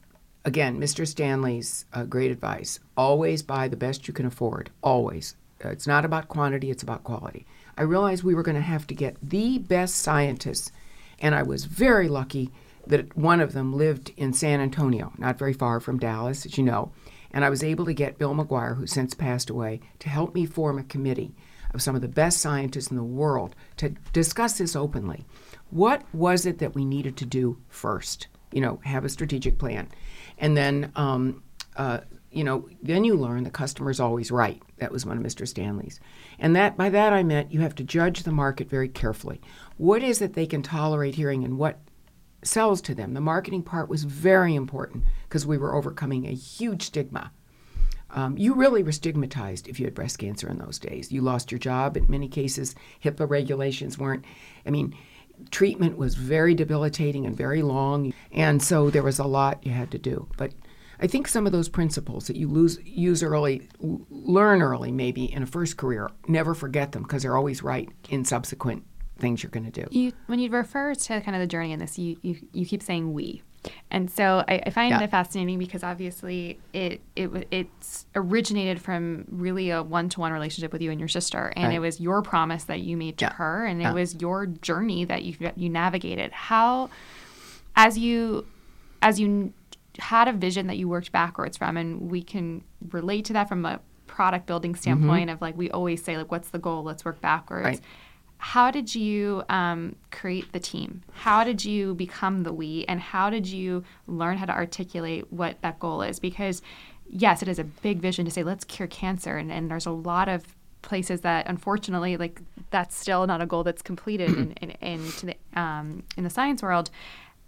again, 0.46 0.80
Mr. 0.80 1.06
Stanley's 1.06 1.84
uh, 1.92 2.04
great 2.04 2.30
advice 2.30 2.80
always 2.96 3.42
buy 3.42 3.68
the 3.68 3.76
best 3.76 4.08
you 4.08 4.14
can 4.14 4.24
afford. 4.24 4.70
Always. 4.82 5.36
Uh, 5.62 5.68
it's 5.68 5.86
not 5.86 6.06
about 6.06 6.28
quantity, 6.28 6.70
it's 6.70 6.82
about 6.82 7.04
quality. 7.04 7.44
I 7.76 7.82
realized 7.82 8.24
we 8.24 8.34
were 8.34 8.42
going 8.42 8.54
to 8.54 8.62
have 8.62 8.86
to 8.86 8.94
get 8.94 9.16
the 9.22 9.58
best 9.58 9.96
scientists, 9.96 10.72
and 11.18 11.34
I 11.34 11.42
was 11.42 11.66
very 11.66 12.08
lucky 12.08 12.50
that 12.86 13.14
one 13.14 13.40
of 13.40 13.52
them 13.52 13.74
lived 13.74 14.10
in 14.16 14.32
San 14.32 14.60
Antonio, 14.60 15.12
not 15.18 15.38
very 15.38 15.52
far 15.52 15.80
from 15.80 15.98
Dallas, 15.98 16.46
as 16.46 16.56
you 16.56 16.64
know. 16.64 16.92
And 17.30 17.44
I 17.44 17.50
was 17.50 17.62
able 17.62 17.84
to 17.84 17.92
get 17.92 18.16
Bill 18.16 18.34
McGuire, 18.34 18.78
who 18.78 18.86
since 18.86 19.12
passed 19.12 19.50
away, 19.50 19.80
to 19.98 20.08
help 20.08 20.34
me 20.34 20.46
form 20.46 20.78
a 20.78 20.84
committee 20.84 21.34
of 21.74 21.82
some 21.82 21.94
of 21.94 22.02
the 22.02 22.08
best 22.08 22.40
scientists 22.40 22.90
in 22.90 22.96
the 22.96 23.02
world 23.02 23.54
to 23.76 23.90
discuss 24.12 24.58
this 24.58 24.76
openly. 24.76 25.26
What 25.70 26.02
was 26.14 26.46
it 26.46 26.58
that 26.58 26.74
we 26.74 26.84
needed 26.84 27.16
to 27.18 27.26
do 27.26 27.58
first? 27.68 28.28
You 28.52 28.60
know, 28.60 28.80
have 28.84 29.04
a 29.04 29.08
strategic 29.08 29.58
plan. 29.58 29.88
And 30.38 30.56
then, 30.56 30.92
um, 30.94 31.42
uh, 31.76 32.00
you 32.30 32.44
know, 32.44 32.68
then 32.82 33.04
you 33.04 33.16
learn 33.16 33.44
the 33.44 33.50
customer 33.50 33.90
is 33.90 34.00
always 34.00 34.30
right. 34.30 34.62
That 34.78 34.92
was 34.92 35.04
one 35.04 35.16
of 35.16 35.22
Mr. 35.22 35.46
Stanley's. 35.46 36.00
And 36.38 36.54
that 36.56 36.76
by 36.76 36.88
that 36.90 37.12
I 37.12 37.22
meant 37.22 37.52
you 37.52 37.60
have 37.60 37.74
to 37.76 37.84
judge 37.84 38.22
the 38.22 38.32
market 38.32 38.70
very 38.70 38.88
carefully. 38.88 39.40
What 39.76 40.02
is 40.02 40.22
it 40.22 40.34
they 40.34 40.46
can 40.46 40.62
tolerate 40.62 41.16
hearing 41.16 41.44
and 41.44 41.58
what 41.58 41.80
sells 42.42 42.80
to 42.82 42.94
them? 42.94 43.14
The 43.14 43.20
marketing 43.20 43.62
part 43.62 43.88
was 43.88 44.04
very 44.04 44.54
important 44.54 45.04
because 45.28 45.46
we 45.46 45.58
were 45.58 45.74
overcoming 45.74 46.26
a 46.26 46.34
huge 46.34 46.82
stigma 46.82 47.32
um, 48.14 48.38
you 48.38 48.54
really 48.54 48.82
were 48.82 48.92
stigmatized 48.92 49.68
if 49.68 49.78
you 49.78 49.86
had 49.86 49.94
breast 49.94 50.18
cancer 50.18 50.48
in 50.48 50.58
those 50.58 50.78
days. 50.78 51.10
You 51.12 51.20
lost 51.20 51.50
your 51.50 51.58
job. 51.58 51.96
In 51.96 52.06
many 52.08 52.28
cases, 52.28 52.74
HIPAA 53.04 53.28
regulations 53.28 53.98
weren't, 53.98 54.24
I 54.64 54.70
mean, 54.70 54.96
treatment 55.50 55.98
was 55.98 56.14
very 56.14 56.54
debilitating 56.54 57.26
and 57.26 57.36
very 57.36 57.60
long. 57.60 58.14
And 58.30 58.62
so 58.62 58.88
there 58.88 59.02
was 59.02 59.18
a 59.18 59.24
lot 59.24 59.66
you 59.66 59.72
had 59.72 59.90
to 59.90 59.98
do. 59.98 60.28
But 60.36 60.52
I 61.00 61.08
think 61.08 61.26
some 61.26 61.44
of 61.44 61.52
those 61.52 61.68
principles 61.68 62.28
that 62.28 62.36
you 62.36 62.48
lose, 62.48 62.78
use 62.84 63.22
early, 63.22 63.68
learn 63.80 64.62
early, 64.62 64.92
maybe 64.92 65.30
in 65.30 65.42
a 65.42 65.46
first 65.46 65.76
career, 65.76 66.08
never 66.28 66.54
forget 66.54 66.92
them 66.92 67.02
because 67.02 67.22
they're 67.22 67.36
always 67.36 67.64
right 67.64 67.90
in 68.10 68.24
subsequent 68.24 68.84
things 69.24 69.42
you're 69.42 69.50
going 69.50 69.70
to 69.70 69.82
do. 69.82 69.88
You, 69.90 70.12
when 70.26 70.38
you 70.38 70.50
refer 70.50 70.94
to 70.94 71.20
kind 71.22 71.34
of 71.34 71.40
the 71.40 71.46
journey 71.46 71.72
in 71.72 71.78
this, 71.78 71.98
you, 71.98 72.18
you, 72.20 72.36
you 72.52 72.66
keep 72.66 72.82
saying 72.82 73.14
we. 73.14 73.42
And 73.90 74.10
so 74.10 74.44
I, 74.46 74.62
I 74.66 74.70
find 74.70 74.90
yeah. 74.90 75.00
it 75.00 75.10
fascinating 75.10 75.58
because 75.58 75.82
obviously 75.82 76.60
it, 76.74 77.00
it 77.16 77.48
it's 77.50 78.04
originated 78.14 78.82
from 78.82 79.24
really 79.30 79.70
a 79.70 79.82
one 79.82 80.10
to 80.10 80.20
one 80.20 80.32
relationship 80.32 80.70
with 80.70 80.82
you 80.82 80.90
and 80.90 81.00
your 81.00 81.08
sister, 81.08 81.50
and 81.56 81.68
right. 81.68 81.76
it 81.76 81.78
was 81.78 81.98
your 81.98 82.20
promise 82.20 82.64
that 82.64 82.80
you 82.80 82.98
made 82.98 83.16
to 83.18 83.24
yeah. 83.24 83.32
her, 83.32 83.64
and 83.64 83.80
yeah. 83.80 83.90
it 83.90 83.94
was 83.94 84.16
your 84.16 84.44
journey 84.44 85.06
that 85.06 85.22
you 85.22 85.34
you 85.56 85.70
navigated. 85.70 86.30
How, 86.32 86.90
as 87.74 87.96
you, 87.96 88.46
as 89.00 89.18
you 89.18 89.54
had 89.98 90.28
a 90.28 90.34
vision 90.34 90.66
that 90.66 90.76
you 90.76 90.86
worked 90.86 91.10
backwards 91.10 91.56
from, 91.56 91.78
and 91.78 92.10
we 92.10 92.22
can 92.22 92.62
relate 92.90 93.24
to 93.26 93.32
that 93.32 93.48
from 93.48 93.64
a 93.64 93.80
product 94.06 94.46
building 94.46 94.72
mm-hmm. 94.72 94.80
standpoint 94.80 95.28
mm-hmm. 95.28 95.34
of 95.36 95.40
like 95.40 95.56
we 95.56 95.70
always 95.70 96.04
say 96.04 96.18
like 96.18 96.30
what's 96.30 96.50
the 96.50 96.58
goal 96.58 96.84
let's 96.84 97.04
work 97.04 97.20
backwards 97.22 97.64
right 97.64 97.80
how 98.44 98.70
did 98.70 98.94
you 98.94 99.42
um, 99.48 99.96
create 100.10 100.52
the 100.52 100.60
team? 100.60 101.02
How 101.12 101.44
did 101.44 101.64
you 101.64 101.94
become 101.94 102.42
the 102.42 102.52
we? 102.52 102.84
And 102.86 103.00
how 103.00 103.30
did 103.30 103.46
you 103.46 103.84
learn 104.06 104.36
how 104.36 104.44
to 104.44 104.52
articulate 104.52 105.32
what 105.32 105.62
that 105.62 105.80
goal 105.80 106.02
is? 106.02 106.20
Because, 106.20 106.60
yes, 107.08 107.40
it 107.40 107.48
is 107.48 107.58
a 107.58 107.64
big 107.64 108.00
vision 108.00 108.26
to 108.26 108.30
say, 108.30 108.42
let's 108.42 108.62
cure 108.62 108.86
cancer. 108.86 109.38
And, 109.38 109.50
and 109.50 109.70
there's 109.70 109.86
a 109.86 109.90
lot 109.90 110.28
of 110.28 110.44
places 110.82 111.22
that, 111.22 111.48
unfortunately, 111.48 112.18
like 112.18 112.42
that's 112.68 112.94
still 112.94 113.26
not 113.26 113.40
a 113.40 113.46
goal 113.46 113.64
that's 113.64 113.80
completed 113.80 114.28
in, 114.28 114.52
in, 114.60 114.70
in, 114.82 115.02
the, 115.22 115.58
um, 115.58 116.02
in 116.18 116.22
the 116.22 116.30
science 116.30 116.62
world 116.62 116.90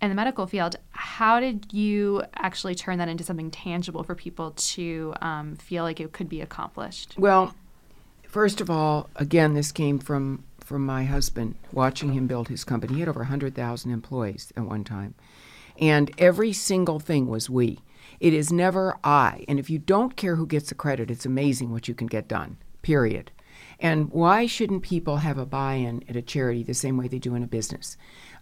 and 0.00 0.10
the 0.10 0.16
medical 0.16 0.46
field. 0.46 0.76
How 0.92 1.40
did 1.40 1.74
you 1.74 2.22
actually 2.36 2.74
turn 2.74 2.96
that 2.98 3.08
into 3.08 3.22
something 3.22 3.50
tangible 3.50 4.02
for 4.02 4.14
people 4.14 4.52
to 4.52 5.12
um, 5.20 5.56
feel 5.56 5.84
like 5.84 6.00
it 6.00 6.12
could 6.12 6.30
be 6.30 6.40
accomplished? 6.40 7.16
Well, 7.18 7.54
first 8.26 8.62
of 8.62 8.70
all, 8.70 9.10
again, 9.16 9.52
this 9.52 9.72
came 9.72 9.98
from 9.98 10.42
from 10.66 10.84
my 10.84 11.04
husband 11.04 11.54
watching 11.72 12.12
him 12.12 12.26
build 12.26 12.48
his 12.48 12.64
company. 12.64 12.94
He 12.94 13.00
had 13.00 13.08
over 13.08 13.20
100,000 13.20 13.90
employees 13.92 14.52
at 14.56 14.64
one 14.64 14.82
time. 14.82 15.14
And 15.78 16.10
every 16.18 16.52
single 16.52 16.98
thing 16.98 17.28
was 17.28 17.48
we. 17.48 17.78
It 18.18 18.34
is 18.34 18.50
never 18.50 18.98
I. 19.04 19.44
And 19.46 19.60
if 19.60 19.70
you 19.70 19.78
don't 19.78 20.16
care 20.16 20.34
who 20.34 20.46
gets 20.46 20.70
the 20.70 20.74
credit, 20.74 21.08
it's 21.08 21.24
amazing 21.24 21.70
what 21.70 21.86
you 21.86 21.94
can 21.94 22.08
get 22.08 22.26
done, 22.26 22.56
period. 22.82 23.30
And 23.78 24.10
why 24.10 24.46
shouldn't 24.46 24.82
people 24.82 25.18
have 25.18 25.38
a 25.38 25.46
buy 25.46 25.74
in 25.74 26.02
at 26.08 26.16
a 26.16 26.22
charity 26.22 26.62
the 26.62 26.74
same 26.74 26.96
way 26.96 27.08
they 27.08 27.18
do 27.18 27.34
in 27.34 27.42
a 27.42 27.46
business? 27.46 27.96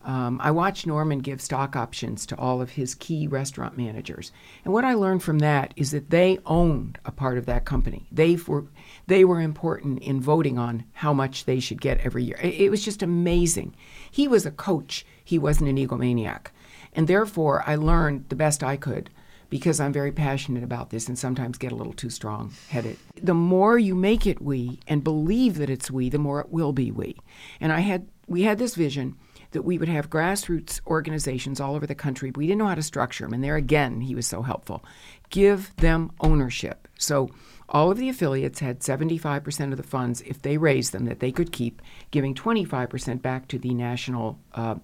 Um, 0.05 0.39
I 0.43 0.51
watched 0.51 0.87
Norman 0.87 1.21
give 1.21 1.41
stock 1.41 1.75
options 1.75 2.27
to 2.27 2.37
all 2.37 2.61
of 2.61 2.71
his 2.71 2.95
key 2.95 3.27
restaurant 3.27 3.77
managers. 3.77 4.33
And 4.65 4.73
what 4.73 4.85
I 4.85 4.95
learned 4.95 5.23
from 5.23 5.39
that 5.39 5.73
is 5.77 5.93
that 5.93 6.11
they 6.11 6.39
owned 6.45 6.99
a 7.07 7.11
part 7.11 7.39
of 7.39 7.47
that 7.47 7.65
company. 7.65 8.07
They 8.13 8.37
were, 8.47 8.67
they 9.07 9.25
were 9.25 9.41
important 9.41 10.03
in 10.03 10.21
voting 10.21 10.59
on 10.59 10.85
how 10.93 11.15
much 11.15 11.47
they 11.47 11.59
should 11.59 11.81
get 11.81 12.01
every 12.01 12.23
year. 12.25 12.39
It, 12.43 12.55
it 12.55 12.71
was 12.71 12.85
just 12.85 13.03
amazing. 13.03 13.75
He 14.11 14.29
was 14.29 14.45
a 14.45 14.51
coach, 14.51 15.07
he 15.25 15.39
wasn't 15.39 15.71
an 15.71 15.79
egomaniac. 15.79 16.49
And 16.93 17.09
therefore, 17.09 17.65
I 17.67 17.75
learned 17.75 18.27
the 18.29 18.37
best 18.37 18.63
I 18.63 18.77
could 18.77 19.11
because 19.51 19.81
I'm 19.81 19.93
very 19.93 20.13
passionate 20.13 20.65
about 20.65 20.91
this 20.91 21.09
and 21.09 21.19
sometimes 21.19 21.59
get 21.59 21.73
a 21.73 21.77
little 21.77 21.93
too 21.93 22.11
strong 22.11 22.53
headed. 22.69 22.97
The 23.23 23.35
more 23.35 23.79
you 23.79 23.95
make 23.95 24.27
it 24.27 24.41
we 24.41 24.81
and 24.87 25.05
believe 25.05 25.59
that 25.59 25.71
it's 25.71 25.91
we, 25.91 26.09
the 26.09 26.19
more 26.19 26.41
it 26.41 26.51
will 26.51 26.73
be 26.73 26.91
we. 26.91 27.17
And 27.61 27.73
I 27.73 27.81
had 27.81 28.09
we 28.27 28.43
had 28.43 28.59
this 28.59 28.75
vision 28.75 29.17
that 29.51 29.63
we 29.63 29.79
would 29.79 29.89
have 29.89 30.11
grassroots 30.11 30.81
organizations 30.87 31.61
all 31.61 31.77
over 31.77 31.87
the 31.87 31.95
country. 31.95 32.33
We 32.35 32.47
didn't 32.47 32.59
know 32.59 32.67
how 32.67 32.75
to 32.75 32.83
structure 32.83 33.25
them, 33.25 33.35
and 33.35 33.45
there 33.45 33.57
again, 33.57 34.01
he 34.01 34.15
was 34.15 34.27
so 34.27 34.43
helpful. 34.43 34.85
Give 35.31 35.75
them 35.77 36.11
ownership. 36.21 36.89
So 36.99 37.31
all 37.69 37.91
of 37.91 37.99
the 37.99 38.09
affiliates 38.09 38.61
had 38.61 38.81
75% 38.81 39.71
of 39.71 39.77
the 39.77 39.83
funds, 39.83 40.21
if 40.23 40.43
they 40.43 40.59
raised 40.59 40.93
them, 40.93 41.07
that 41.07 41.21
they 41.21 41.33
could 41.33 41.53
keep, 41.53 41.81
giving 42.11 42.35
25% 42.35 43.23
back 43.23 43.49
to 43.49 43.59
the 43.59 43.75
National 43.75 44.39
uh, 44.55 44.77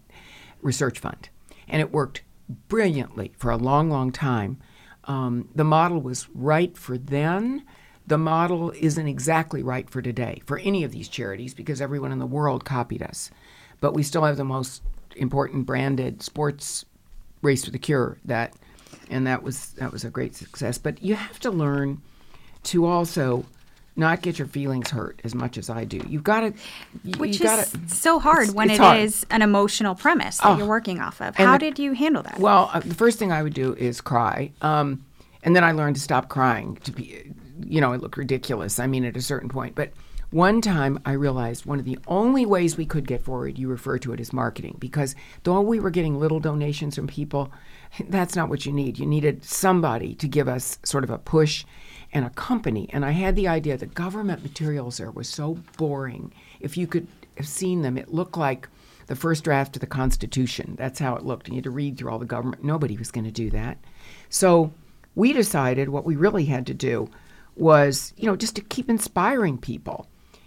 Research 0.63 0.99
Fund. 0.99 1.29
And 1.69 1.81
it 1.81 1.93
worked 1.93 2.23
brilliantly 2.69 3.33
for 3.37 3.51
a 3.51 3.57
long, 3.57 3.91
long 3.91 4.13
time. 4.13 4.59
Um, 5.05 5.49
the 5.55 5.65
model 5.65 6.01
was 6.01 6.29
right 6.35 6.77
for 6.77 6.99
then. 6.99 7.65
The 8.07 8.19
model 8.19 8.73
isn't 8.79 9.07
exactly 9.07 9.63
right 9.63 9.89
for 9.89 10.03
today 10.03 10.43
for 10.47 10.59
any 10.59 10.85
of 10.85 10.93
these 10.93 11.09
charities 11.09 11.55
because 11.55 11.81
everyone 11.81 12.13
in 12.13 12.19
the 12.19 12.27
world 12.27 12.65
copied 12.65 13.03
us 13.03 13.31
but 13.81 13.95
we 13.95 14.03
still 14.03 14.25
have 14.25 14.37
the 14.37 14.45
most 14.45 14.83
important 15.17 15.67
branded 15.67 16.23
sports 16.23 16.85
race 17.43 17.65
for 17.65 17.71
the 17.71 17.79
cure 17.79 18.19
that 18.25 18.55
and 19.11 19.27
that 19.27 19.43
was 19.43 19.71
that 19.73 19.93
was 19.93 20.05
a 20.05 20.11
great 20.11 20.37
success 20.37 20.79
but 20.79 21.03
you 21.03 21.15
have 21.15 21.41
to 21.41 21.51
learn 21.51 22.01
to 22.63 22.87
also 22.87 23.45
not 24.01 24.23
get 24.23 24.39
your 24.39 24.49
feelings 24.49 24.91
hurt 24.91 25.21
as 25.23 25.35
much 25.35 25.57
as 25.57 25.71
I 25.71 25.85
do. 25.85 26.01
You've 26.09 26.25
got 26.25 26.41
to, 26.41 26.53
you, 27.05 27.13
Which 27.19 27.39
you 27.39 27.47
is 27.47 27.51
gotta, 27.71 27.89
so 27.89 28.19
hard 28.19 28.45
it's- 28.45 28.55
when 28.57 28.71
it's 28.71 28.81
it 28.81 28.97
is 29.03 29.25
hard. 29.31 29.33
an 29.37 29.43
emotional 29.43 29.95
premise 29.95 30.39
that 30.39 30.47
Oh. 30.49 30.57
you're 30.59 30.67
working 30.67 30.99
off 31.01 31.21
of. 31.21 31.35
And 31.39 31.47
How 31.47 31.53
the- 31.59 31.67
did 31.67 31.79
you 31.79 31.93
handle 31.93 32.23
that? 32.25 32.41
Well, 32.41 32.71
uh, 32.75 32.81
the 32.81 32.95
first 32.95 33.19
thing 33.21 33.31
I 33.31 33.43
would 33.45 33.55
do 33.55 33.75
is 33.75 34.01
cry, 34.01 34.51
um, 34.63 35.05
and 35.45 35.55
then 35.55 35.63
I 35.63 35.71
learned 35.73 35.95
to 35.97 36.03
stop 36.03 36.29
crying. 36.29 36.79
To 36.85 36.91
be, 36.91 37.31
you 37.65 37.81
know, 37.81 37.93
it 37.93 38.01
looked 38.01 38.17
ridiculous. 38.17 38.81
I 38.81 38.87
mean, 38.89 39.05
at 39.05 39.17
a 39.17 39.23
certain 39.23 39.49
point, 39.49 39.75
but 39.77 39.91
one 40.31 40.61
time 40.61 40.99
I 41.05 41.13
realized 41.13 41.67
one 41.67 41.79
of 41.79 41.85
the 41.85 41.99
only 42.07 42.47
ways 42.47 42.77
we 42.77 42.87
could 42.87 43.07
get 43.07 43.23
forward. 43.23 43.59
You 43.59 43.69
refer 43.69 43.99
to 43.99 44.13
it 44.13 44.21
as 44.21 44.33
marketing 44.33 44.77
because 44.79 45.15
though 45.43 45.61
we 45.61 45.79
were 45.81 45.91
getting 45.91 46.19
little 46.21 46.41
donations 46.41 46.95
from 46.95 47.07
people, 47.09 47.51
that's 48.09 48.37
not 48.37 48.49
what 48.49 48.67
you 48.67 48.73
need. 48.73 48.99
You 48.99 49.07
needed 49.07 49.45
somebody 49.45 50.15
to 50.17 50.29
give 50.29 50.49
us 50.49 50.79
sort 50.85 51.05
of 51.05 51.11
a 51.11 51.19
push 51.19 51.65
and 52.13 52.25
a 52.25 52.31
company. 52.31 52.89
And 52.93 53.05
I 53.05 53.11
had 53.13 53.37
the 53.37 53.49
idea 53.49 53.77
that 53.77 53.95
government 53.95 54.43
materials 54.43 54.97
there 54.97 55.11
was 55.11 55.29
so 55.29 55.59
boring. 55.77 56.33
If 56.61 56.77
you 56.77 56.87
could 56.87 57.07
have 57.37 57.49
seen 57.49 57.83
them, 57.83 57.97
it 57.97 58.13
looked 58.13 58.37
like 58.37 58.69
the 59.07 59.17
first 59.17 59.45
draft 59.45 59.77
of 59.77 59.81
the 59.81 59.87
Constitution. 59.87 60.77
That's 60.79 60.99
how 60.99 61.17
it 61.17 61.25
looked. 61.25 61.49
You 61.49 61.57
had 61.57 61.65
to 61.65 61.71
read 61.71 61.99
through 61.99 62.11
all 62.11 62.19
the 62.19 62.27
government. 62.27 62.65
Nobody 62.65 62.97
was 62.97 63.11
going 63.11 63.25
to 63.25 63.31
do 63.31 63.51
that. 63.51 63.79
So 64.29 64.73
we 65.15 65.33
decided 65.33 65.89
what 65.89 66.05
we 66.05 66.17
really 66.17 66.45
had 66.45 66.67
to 66.69 66.75
do 66.75 67.11
was, 67.57 68.15
you 68.17 68.27
know, 68.27 68.37
just 68.37 68.57
to 68.57 68.63
keep 68.63 68.89
inspiring 68.89 69.59
people 69.59 70.07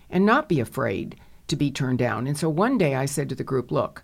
and 0.09 0.25
not 0.25 0.49
be 0.49 0.59
afraid 0.59 1.19
to 1.47 1.55
be 1.55 1.71
turned 1.71 1.99
down. 1.99 2.25
And 2.25 2.37
so 2.37 2.49
one 2.49 2.77
day 2.77 2.95
I 2.95 3.05
said 3.05 3.29
to 3.29 3.35
the 3.35 3.43
group, 3.43 3.71
look, 3.71 4.01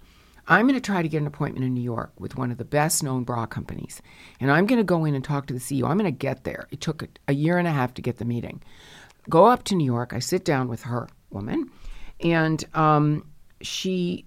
I'm 0.49 0.67
going 0.67 0.79
to 0.79 0.81
try 0.81 1.03
to 1.03 1.07
get 1.07 1.21
an 1.21 1.27
appointment 1.27 1.63
in 1.63 1.75
New 1.75 1.81
York 1.81 2.11
with 2.19 2.35
one 2.35 2.51
of 2.51 2.57
the 2.57 2.65
best 2.65 3.03
known 3.03 3.23
bra 3.23 3.45
companies. 3.45 4.01
And 4.39 4.51
I'm 4.51 4.65
going 4.65 4.79
to 4.79 4.83
go 4.83 5.05
in 5.05 5.13
and 5.13 5.23
talk 5.23 5.45
to 5.45 5.53
the 5.53 5.59
CEO. 5.59 5.87
I'm 5.87 5.97
going 5.97 6.11
to 6.11 6.11
get 6.11 6.43
there. 6.43 6.67
It 6.71 6.81
took 6.81 7.03
a, 7.03 7.07
a 7.27 7.33
year 7.33 7.59
and 7.59 7.67
a 7.67 7.71
half 7.71 7.93
to 7.93 8.01
get 8.01 8.17
the 8.17 8.25
meeting. 8.25 8.61
Go 9.29 9.45
up 9.45 9.63
to 9.65 9.75
New 9.75 9.85
York. 9.85 10.11
I 10.11 10.19
sit 10.19 10.43
down 10.43 10.67
with 10.67 10.83
her, 10.83 11.07
woman, 11.29 11.69
and 12.19 12.65
um, 12.73 13.29
she 13.61 14.25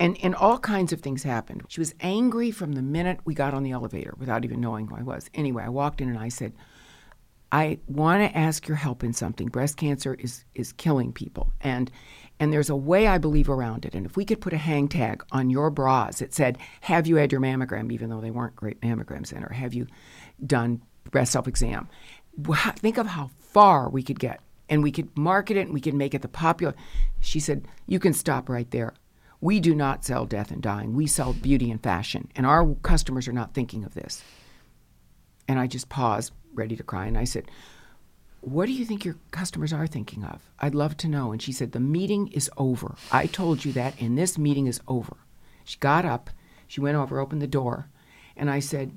and 0.00 0.16
and 0.22 0.34
all 0.34 0.58
kinds 0.58 0.92
of 0.92 1.00
things 1.00 1.22
happened. 1.22 1.64
She 1.68 1.80
was 1.80 1.94
angry 2.00 2.50
from 2.50 2.72
the 2.72 2.82
minute 2.82 3.20
we 3.24 3.34
got 3.34 3.52
on 3.52 3.64
the 3.64 3.72
elevator 3.72 4.14
without 4.16 4.44
even 4.44 4.60
knowing 4.60 4.86
who 4.86 4.96
I 4.96 5.02
was. 5.02 5.28
Anyway, 5.34 5.62
I 5.62 5.68
walked 5.68 6.00
in 6.00 6.08
and 6.08 6.18
I 6.18 6.28
said, 6.28 6.54
I 7.52 7.78
want 7.86 8.22
to 8.22 8.38
ask 8.38 8.66
your 8.66 8.76
help 8.76 9.04
in 9.04 9.12
something. 9.12 9.48
Breast 9.48 9.76
cancer 9.76 10.14
is 10.14 10.44
is 10.54 10.72
killing 10.72 11.12
people, 11.12 11.52
and 11.60 11.90
and 12.40 12.52
there's 12.52 12.70
a 12.70 12.76
way 12.76 13.06
I 13.06 13.18
believe 13.18 13.48
around 13.48 13.84
it. 13.84 13.94
And 13.94 14.06
if 14.06 14.16
we 14.16 14.24
could 14.24 14.40
put 14.40 14.52
a 14.52 14.58
hang 14.58 14.88
tag 14.88 15.24
on 15.32 15.50
your 15.50 15.70
bras 15.70 16.18
that 16.20 16.34
said, 16.34 16.58
"Have 16.82 17.06
you 17.06 17.16
had 17.16 17.32
your 17.32 17.40
mammogram?" 17.40 17.92
even 17.92 18.10
though 18.10 18.20
they 18.20 18.30
weren't 18.30 18.56
great 18.56 18.80
mammograms 18.80 19.30
then, 19.30 19.44
or 19.44 19.52
"Have 19.52 19.74
you 19.74 19.86
done 20.44 20.82
breast 21.10 21.32
self 21.32 21.48
exam?" 21.48 21.88
Think 22.76 22.98
of 22.98 23.08
how 23.08 23.30
far 23.38 23.88
we 23.88 24.02
could 24.02 24.20
get, 24.20 24.40
and 24.68 24.82
we 24.82 24.92
could 24.92 25.16
market 25.16 25.56
it, 25.56 25.62
and 25.62 25.74
we 25.74 25.80
could 25.80 25.94
make 25.94 26.14
it 26.14 26.22
the 26.22 26.28
popular. 26.28 26.74
She 27.20 27.40
said, 27.40 27.66
"You 27.86 27.98
can 27.98 28.12
stop 28.12 28.48
right 28.48 28.70
there." 28.70 28.94
We 29.40 29.60
do 29.60 29.74
not 29.74 30.04
sell 30.04 30.26
death 30.26 30.50
and 30.50 30.60
dying. 30.60 30.94
We 30.94 31.06
sell 31.06 31.32
beauty 31.32 31.70
and 31.70 31.80
fashion, 31.80 32.28
and 32.34 32.44
our 32.44 32.74
customers 32.82 33.28
are 33.28 33.32
not 33.32 33.54
thinking 33.54 33.84
of 33.84 33.94
this. 33.94 34.22
And 35.46 35.58
I 35.60 35.66
just 35.66 35.88
paused, 35.88 36.32
ready 36.52 36.76
to 36.76 36.82
cry, 36.82 37.06
and 37.06 37.16
I 37.16 37.24
said, 37.24 37.50
What 38.40 38.66
do 38.66 38.72
you 38.72 38.84
think 38.84 39.04
your 39.04 39.16
customers 39.30 39.72
are 39.72 39.86
thinking 39.86 40.24
of? 40.24 40.48
I'd 40.60 40.74
love 40.74 40.96
to 40.98 41.08
know. 41.08 41.32
And 41.32 41.42
she 41.42 41.52
said, 41.52 41.72
The 41.72 41.80
meeting 41.80 42.28
is 42.28 42.50
over. 42.56 42.94
I 43.10 43.26
told 43.26 43.64
you 43.64 43.72
that, 43.72 44.00
and 44.00 44.16
this 44.16 44.38
meeting 44.38 44.66
is 44.66 44.80
over. 44.86 45.16
She 45.64 45.78
got 45.78 46.04
up, 46.04 46.30
she 46.66 46.80
went 46.80 46.96
over, 46.96 47.18
opened 47.18 47.42
the 47.42 47.46
door, 47.46 47.88
and 48.36 48.50
I 48.50 48.60
said, 48.60 48.96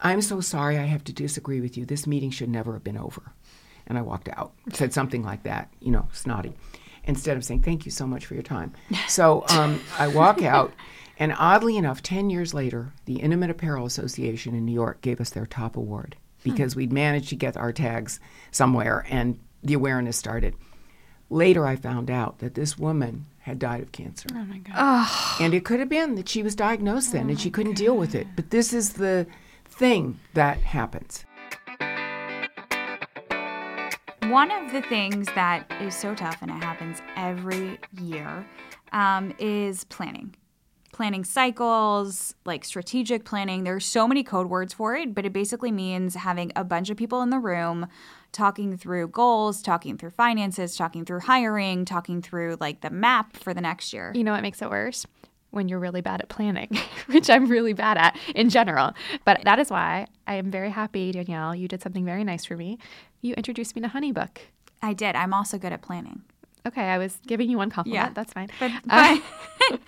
I'm 0.00 0.20
so 0.20 0.40
sorry 0.40 0.78
I 0.78 0.84
have 0.84 1.04
to 1.04 1.12
disagree 1.12 1.60
with 1.60 1.76
you. 1.76 1.86
This 1.86 2.06
meeting 2.06 2.30
should 2.30 2.48
never 2.48 2.74
have 2.74 2.84
been 2.84 2.98
over. 2.98 3.32
And 3.86 3.96
I 3.96 4.02
walked 4.02 4.28
out, 4.28 4.52
said 4.72 4.92
something 4.92 5.22
like 5.22 5.44
that, 5.44 5.72
you 5.80 5.90
know, 5.90 6.08
snotty, 6.12 6.52
instead 7.04 7.36
of 7.36 7.44
saying, 7.44 7.62
Thank 7.62 7.86
you 7.86 7.90
so 7.90 8.06
much 8.06 8.26
for 8.26 8.34
your 8.34 8.42
time. 8.42 8.72
So 9.08 9.44
um, 9.48 9.80
I 9.98 10.08
walk 10.08 10.42
out, 10.42 10.72
and 11.18 11.34
oddly 11.38 11.76
enough, 11.76 12.02
10 12.02 12.30
years 12.30 12.52
later, 12.52 12.92
the 13.06 13.16
Intimate 13.16 13.50
Apparel 13.50 13.86
Association 13.86 14.54
in 14.54 14.64
New 14.64 14.72
York 14.72 15.00
gave 15.00 15.20
us 15.20 15.30
their 15.30 15.46
top 15.46 15.76
award 15.76 16.16
because 16.42 16.76
we'd 16.76 16.92
managed 16.92 17.28
to 17.30 17.36
get 17.36 17.56
our 17.56 17.72
tags 17.72 18.20
somewhere 18.50 19.06
and 19.08 19.38
the 19.62 19.74
awareness 19.74 20.16
started. 20.16 20.54
Later, 21.30 21.66
I 21.66 21.76
found 21.76 22.10
out 22.10 22.38
that 22.40 22.54
this 22.54 22.76
woman 22.78 23.26
had 23.38 23.58
died 23.58 23.80
of 23.80 23.92
cancer. 23.92 24.28
Oh 24.32 24.44
my 24.44 24.58
god. 24.58 25.08
And 25.40 25.54
it 25.54 25.64
could 25.64 25.80
have 25.80 25.88
been 25.88 26.14
that 26.16 26.28
she 26.28 26.42
was 26.42 26.54
diagnosed 26.54 27.12
then 27.12 27.30
and 27.30 27.40
she 27.40 27.50
couldn't 27.50 27.74
deal 27.74 27.96
with 27.96 28.14
it. 28.14 28.26
But 28.36 28.50
this 28.50 28.72
is 28.72 28.94
the 28.94 29.26
thing 29.64 30.20
that 30.34 30.58
happens. 30.58 31.24
One 34.28 34.50
of 34.50 34.72
the 34.72 34.82
things 34.82 35.26
that 35.34 35.66
is 35.80 35.94
so 35.94 36.14
tough, 36.14 36.40
and 36.40 36.50
it 36.50 36.62
happens 36.62 37.02
every 37.16 37.78
year, 38.00 38.46
um, 38.92 39.34
is 39.38 39.84
planning. 39.84 40.34
Planning 40.92 41.24
cycles, 41.24 42.34
like 42.44 42.64
strategic 42.64 43.24
planning. 43.24 43.64
There's 43.64 43.84
so 43.84 44.06
many 44.06 44.22
code 44.22 44.48
words 44.48 44.74
for 44.74 44.94
it, 44.94 45.14
but 45.14 45.24
it 45.24 45.32
basically 45.32 45.72
means 45.72 46.14
having 46.14 46.52
a 46.54 46.64
bunch 46.64 46.90
of 46.90 46.98
people 46.98 47.22
in 47.22 47.30
the 47.30 47.38
room 47.38 47.86
talking 48.30 48.76
through 48.76 49.08
goals, 49.08 49.62
talking 49.62 49.96
through 49.96 50.10
finances, 50.10 50.76
talking 50.76 51.04
through 51.04 51.20
hiring, 51.20 51.84
talking 51.84 52.20
through 52.20 52.56
like 52.60 52.82
the 52.82 52.90
map 52.90 53.36
for 53.36 53.54
the 53.54 53.60
next 53.60 53.92
year. 53.92 54.12
You 54.14 54.22
know 54.22 54.32
what 54.32 54.42
makes 54.42 54.60
it 54.60 54.70
worse? 54.70 55.06
When 55.50 55.68
you're 55.68 55.78
really 55.78 56.00
bad 56.00 56.20
at 56.20 56.28
planning, 56.28 56.70
which 57.06 57.28
I'm 57.28 57.46
really 57.46 57.74
bad 57.74 57.98
at 57.98 58.18
in 58.34 58.48
general. 58.48 58.92
But 59.24 59.42
that 59.44 59.58
is 59.58 59.70
why 59.70 60.06
I 60.26 60.34
am 60.34 60.50
very 60.50 60.70
happy, 60.70 61.12
Danielle. 61.12 61.54
You 61.54 61.68
did 61.68 61.82
something 61.82 62.04
very 62.04 62.24
nice 62.24 62.44
for 62.44 62.56
me. 62.56 62.78
You 63.20 63.34
introduced 63.34 63.76
me 63.76 63.82
to 63.82 63.88
Honeybook. 63.88 64.38
I 64.80 64.94
did. 64.94 65.14
I'm 65.14 65.32
also 65.32 65.58
good 65.58 65.72
at 65.72 65.82
planning. 65.82 66.22
Okay, 66.66 66.82
I 66.82 66.98
was 66.98 67.18
giving 67.26 67.50
you 67.50 67.56
one 67.58 67.70
compliment. 67.70 68.10
Yeah. 68.10 68.12
That's 68.12 68.32
fine. 68.32 68.48
But, 68.60 68.70
Uh, 68.88 69.18
but, 69.70 69.80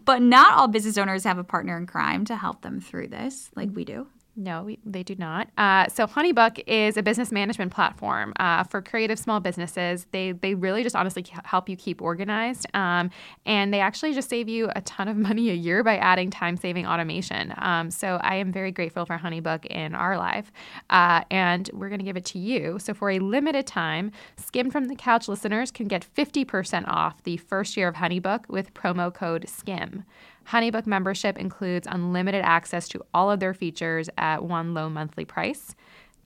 but 0.04 0.22
not 0.22 0.54
all 0.54 0.68
business 0.68 0.96
owners 0.96 1.24
have 1.24 1.38
a 1.38 1.44
partner 1.44 1.76
in 1.76 1.86
crime 1.86 2.24
to 2.26 2.36
help 2.36 2.62
them 2.62 2.80
through 2.80 3.08
this, 3.08 3.50
like 3.54 3.70
we 3.74 3.84
do. 3.84 4.06
No, 4.34 4.62
we, 4.62 4.78
they 4.84 5.02
do 5.02 5.14
not. 5.16 5.48
Uh, 5.58 5.88
so 5.88 6.06
HoneyBook 6.06 6.62
is 6.66 6.96
a 6.96 7.02
business 7.02 7.30
management 7.30 7.70
platform 7.70 8.32
uh, 8.40 8.64
for 8.64 8.80
creative 8.80 9.18
small 9.18 9.40
businesses. 9.40 10.06
They 10.10 10.32
they 10.32 10.54
really 10.54 10.82
just 10.82 10.96
honestly 10.96 11.22
help 11.44 11.68
you 11.68 11.76
keep 11.76 12.00
organized, 12.00 12.66
um, 12.72 13.10
and 13.44 13.74
they 13.74 13.80
actually 13.80 14.14
just 14.14 14.30
save 14.30 14.48
you 14.48 14.70
a 14.74 14.80
ton 14.82 15.08
of 15.08 15.16
money 15.28 15.50
a 15.50 15.54
year 15.54 15.84
by 15.84 15.98
adding 15.98 16.30
time 16.30 16.56
saving 16.56 16.86
automation. 16.86 17.52
Um, 17.58 17.90
so 17.90 18.18
I 18.22 18.36
am 18.36 18.52
very 18.52 18.72
grateful 18.72 19.04
for 19.04 19.18
HoneyBook 19.18 19.66
in 19.66 19.94
our 19.94 20.16
life, 20.16 20.50
uh, 20.88 21.24
and 21.30 21.68
we're 21.74 21.90
going 21.90 22.00
to 22.00 22.04
give 22.04 22.16
it 22.16 22.24
to 22.26 22.38
you. 22.38 22.78
So 22.78 22.94
for 22.94 23.10
a 23.10 23.18
limited 23.18 23.66
time, 23.66 24.12
Skimm 24.40 24.72
from 24.72 24.86
the 24.86 24.96
Couch 24.96 25.28
listeners 25.28 25.70
can 25.70 25.88
get 25.88 26.02
fifty 26.04 26.46
percent 26.46 26.88
off 26.88 27.22
the 27.24 27.36
first 27.36 27.76
year 27.76 27.86
of 27.86 27.96
HoneyBook 27.96 28.48
with 28.48 28.72
promo 28.72 29.12
code 29.12 29.44
SKIM. 29.46 30.04
HoneyBook 30.48 30.86
membership 30.86 31.38
includes 31.38 31.86
unlimited 31.90 32.42
access 32.44 32.88
to 32.88 33.04
all 33.14 33.30
of 33.30 33.40
their 33.40 33.54
features 33.54 34.08
at 34.18 34.44
one 34.44 34.74
low 34.74 34.88
monthly 34.88 35.24
price. 35.24 35.74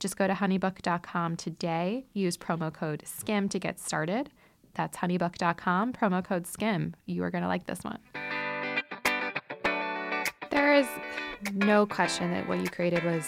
Just 0.01 0.17
go 0.17 0.27
to 0.27 0.35
honeybook.com 0.35 1.37
today, 1.37 2.05
use 2.13 2.37
promo 2.37 2.73
code 2.73 3.03
SKIM 3.07 3.49
to 3.51 3.59
get 3.59 3.79
started. 3.79 4.31
That's 4.75 4.99
honeybook.com, 4.99 5.93
promo 5.95 6.25
code 6.25 6.47
SKIM. 6.47 6.95
You 7.07 7.23
are 7.25 7.31
going 7.31 7.43
to 7.43 7.49
like 7.49 7.67
this 7.67 7.81
one. 7.83 7.99
There 10.51 10.75
is 10.75 10.87
no 11.55 11.87
question 11.87 12.31
that 12.33 12.49
what 12.49 12.61
you 12.61 12.69
created 12.69 13.05
was 13.05 13.27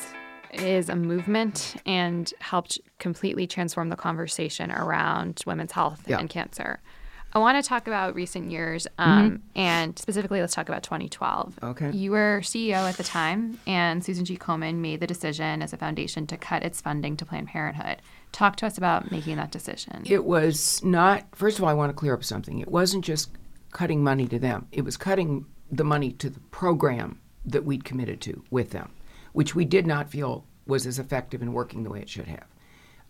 is 0.53 0.89
a 0.89 0.97
movement 0.97 1.77
and 1.87 2.33
helped 2.41 2.79
completely 2.99 3.47
transform 3.47 3.91
the 3.91 3.97
conversation 3.97 4.71
around 4.73 5.43
women's 5.47 5.73
health 5.73 6.03
Yeah. 6.07 6.19
and 6.19 6.29
cancer. 6.29 6.81
I 7.33 7.39
want 7.41 7.63
to 7.63 7.69
talk 7.69 7.87
about 7.87 8.15
recent 8.15 8.51
years, 8.51 8.87
um, 8.97 9.43
and 9.55 9.99
specifically, 9.99 10.41
let's 10.41 10.55
talk 10.55 10.69
about 10.69 10.83
2012. 10.83 11.59
Okay. 11.63 11.91
You 11.91 12.13
were 12.13 12.41
CEO 12.43 12.89
at 12.89 12.97
the 12.97 13.03
time, 13.03 13.61
and 13.67 14.03
Susan 14.03 14.25
G. 14.25 14.39
Komen 14.39 14.77
made 14.77 15.01
the 15.01 15.07
decision 15.07 15.61
as 15.61 15.75
a 15.75 15.77
foundation 15.77 16.27
to 16.29 16.39
cut 16.39 16.63
its 16.63 16.81
funding 16.81 17.19
to 17.19 17.27
Planned 17.27 17.49
Parenthood. 17.49 18.01
Talk 18.33 18.57
to 18.57 18.67
us 18.67 18.79
about 18.79 19.11
making 19.11 19.37
that 19.37 19.51
decision. 19.51 20.05
It 20.07 20.25
was 20.25 20.83
not, 20.83 21.27
first 21.35 21.59
of 21.59 21.65
all, 21.65 21.71
I 21.71 21.75
want 21.75 21.91
to 21.91 21.95
clear 21.95 22.15
up 22.15 22.25
something. 22.25 22.61
It 22.61 22.69
wasn't 22.69 23.05
just 23.05 23.31
cutting 23.73 24.03
money 24.03 24.27
to 24.29 24.39
them, 24.39 24.67
it 24.73 24.83
was 24.83 24.97
cutting 24.97 25.45
the 25.71 25.85
money 25.85 26.13
to 26.13 26.31
the 26.31 26.41
program 26.41 27.21
that 27.45 27.65
we'd 27.65 27.85
committed 27.85 28.23
to 28.23 28.43
with 28.51 28.71
them, 28.71 28.91
which 29.35 29.55
we 29.55 29.67
did 29.67 29.87
not 29.87 30.11
feel 30.11 30.47
was 30.67 30.87
as 30.87 30.99
effective 30.99 31.43
in 31.43 31.53
working 31.53 31.83
the 31.83 31.91
way 31.91 32.01
it 32.01 32.09
should 32.09 32.27
have. 32.27 32.47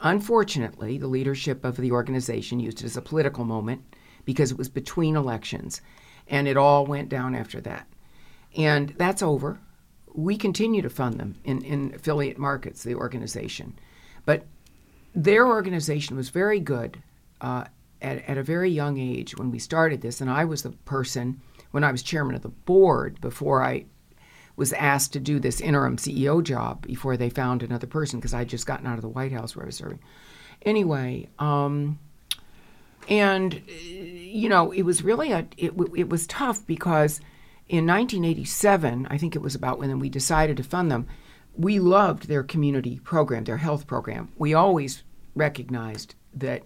Unfortunately, 0.00 0.98
the 0.98 1.08
leadership 1.08 1.64
of 1.64 1.76
the 1.76 1.92
organization 1.92 2.60
used 2.60 2.80
it 2.80 2.84
as 2.84 2.96
a 2.96 3.02
political 3.02 3.44
moment 3.44 3.82
because 4.28 4.50
it 4.50 4.58
was 4.58 4.68
between 4.68 5.16
elections, 5.16 5.80
and 6.26 6.46
it 6.46 6.58
all 6.58 6.84
went 6.84 7.08
down 7.08 7.34
after 7.34 7.62
that. 7.62 7.86
And 8.54 8.90
that's 8.98 9.22
over. 9.22 9.58
We 10.12 10.36
continue 10.36 10.82
to 10.82 10.90
fund 10.90 11.18
them 11.18 11.36
in, 11.44 11.62
in 11.64 11.94
affiliate 11.94 12.36
markets, 12.36 12.82
the 12.82 12.94
organization. 12.94 13.78
But 14.26 14.44
their 15.14 15.46
organization 15.46 16.14
was 16.14 16.28
very 16.28 16.60
good 16.60 17.02
uh, 17.40 17.64
at, 18.02 18.22
at 18.28 18.36
a 18.36 18.42
very 18.42 18.68
young 18.68 18.98
age 18.98 19.34
when 19.38 19.50
we 19.50 19.58
started 19.58 20.02
this, 20.02 20.20
and 20.20 20.28
I 20.28 20.44
was 20.44 20.62
the 20.62 20.72
person 20.72 21.40
when 21.70 21.82
I 21.82 21.90
was 21.90 22.02
chairman 22.02 22.34
of 22.34 22.42
the 22.42 22.50
board 22.50 23.22
before 23.22 23.64
I 23.64 23.86
was 24.56 24.74
asked 24.74 25.14
to 25.14 25.20
do 25.20 25.40
this 25.40 25.58
interim 25.62 25.96
CEO 25.96 26.44
job 26.44 26.86
before 26.86 27.16
they 27.16 27.30
found 27.30 27.62
another 27.62 27.86
person 27.86 28.18
because 28.18 28.34
I'd 28.34 28.50
just 28.50 28.66
gotten 28.66 28.86
out 28.86 28.96
of 28.96 29.02
the 29.02 29.08
White 29.08 29.32
House 29.32 29.56
where 29.56 29.64
I 29.64 29.68
was 29.68 29.76
serving. 29.76 30.00
Anyway, 30.66 31.30
um, 31.38 31.98
and 33.08 33.62
you 34.28 34.48
know, 34.48 34.70
it 34.72 34.82
was 34.82 35.02
really 35.02 35.32
a 35.32 35.46
it, 35.56 35.72
it 35.96 36.08
was 36.08 36.26
tough 36.26 36.66
because 36.66 37.20
in 37.68 37.86
1987, 37.86 39.06
I 39.10 39.18
think 39.18 39.36
it 39.36 39.42
was 39.42 39.54
about 39.54 39.78
when 39.78 39.98
we 39.98 40.08
decided 40.08 40.56
to 40.56 40.62
fund 40.62 40.90
them. 40.90 41.06
We 41.56 41.78
loved 41.80 42.28
their 42.28 42.42
community 42.42 43.00
program, 43.00 43.44
their 43.44 43.56
health 43.58 43.86
program. 43.86 44.30
We 44.36 44.54
always 44.54 45.02
recognized 45.34 46.14
that 46.34 46.62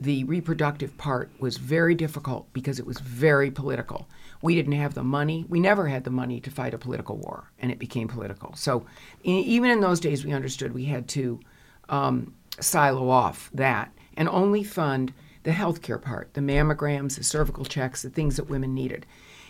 the 0.00 0.24
reproductive 0.24 0.96
part 0.96 1.30
was 1.40 1.56
very 1.56 1.94
difficult 1.94 2.52
because 2.52 2.78
it 2.78 2.86
was 2.86 3.00
very 3.00 3.50
political. 3.50 4.08
We 4.40 4.54
didn't 4.54 4.72
have 4.72 4.94
the 4.94 5.02
money. 5.02 5.44
We 5.48 5.58
never 5.58 5.88
had 5.88 6.04
the 6.04 6.10
money 6.10 6.40
to 6.40 6.50
fight 6.50 6.72
a 6.72 6.78
political 6.78 7.16
war, 7.16 7.50
and 7.58 7.72
it 7.72 7.80
became 7.80 8.06
political. 8.06 8.54
So, 8.54 8.86
even 9.24 9.70
in 9.70 9.80
those 9.80 9.98
days, 9.98 10.24
we 10.24 10.32
understood 10.32 10.72
we 10.72 10.84
had 10.84 11.08
to 11.08 11.40
um, 11.88 12.32
silo 12.60 13.08
off 13.08 13.50
that 13.54 13.92
and 14.16 14.28
only 14.28 14.62
fund 14.62 15.12
the 15.48 15.54
healthcare 15.54 16.00
part, 16.00 16.34
the 16.34 16.42
mammograms, 16.42 17.16
the 17.16 17.24
cervical 17.24 17.64
checks, 17.64 18.02
the 18.02 18.10
things 18.10 18.36
that 18.36 18.50
women 18.50 18.74
needed. 18.74 19.06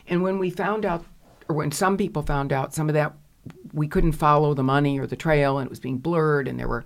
And 0.07 0.23
when 0.23 0.39
we 0.39 0.49
found 0.49 0.87
out, 0.87 1.05
or 1.49 1.57
when 1.57 1.73
some 1.73 1.97
people 1.97 2.23
found 2.23 2.53
out, 2.53 2.73
some 2.73 2.89
of 2.89 2.95
that 2.95 3.15
we 3.73 3.89
couldn't 3.89 4.13
follow 4.13 4.55
the 4.55 4.63
money 4.63 5.01
or 5.01 5.09
the 5.09 5.17
trail, 5.17 5.59
and 5.59 5.67
it 5.67 5.71
was 5.71 5.81
being 5.81 5.99
blurred, 5.99 6.47
and 6.47 6.57
there 6.57 6.69
were 6.69 6.85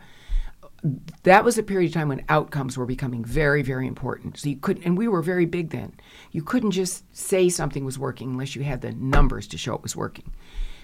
that 1.24 1.44
was 1.44 1.58
a 1.58 1.62
period 1.62 1.88
of 1.90 1.94
time 1.94 2.08
when 2.08 2.24
outcomes 2.30 2.78
were 2.78 2.86
becoming 2.86 3.22
very, 3.22 3.60
very 3.60 3.86
important. 3.86 4.38
So 4.38 4.48
you 4.48 4.56
couldn't, 4.56 4.84
and 4.84 4.96
we 4.96 5.08
were 5.08 5.20
very 5.20 5.44
big 5.44 5.70
then. 5.70 5.92
You 6.30 6.42
couldn't 6.42 6.70
just 6.70 7.04
say 7.14 7.50
something 7.50 7.84
was 7.84 7.98
working 7.98 8.30
unless 8.30 8.56
you 8.56 8.62
had 8.62 8.80
the 8.80 8.92
numbers 8.92 9.46
to 9.48 9.58
show 9.58 9.74
it 9.74 9.82
was 9.82 9.94
working. 9.94 10.32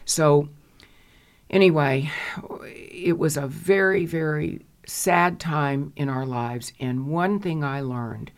So, 0.04 0.50
anyway, 1.48 2.10
it 2.70 3.18
was 3.18 3.38
a 3.38 3.46
very, 3.46 4.04
very 4.04 4.66
sad 4.88 5.38
time 5.38 5.92
in 5.96 6.08
our 6.08 6.26
lives. 6.26 6.72
And 6.80 7.08
one 7.08 7.38
thing 7.40 7.62
I 7.62 7.80
learned 7.80 8.30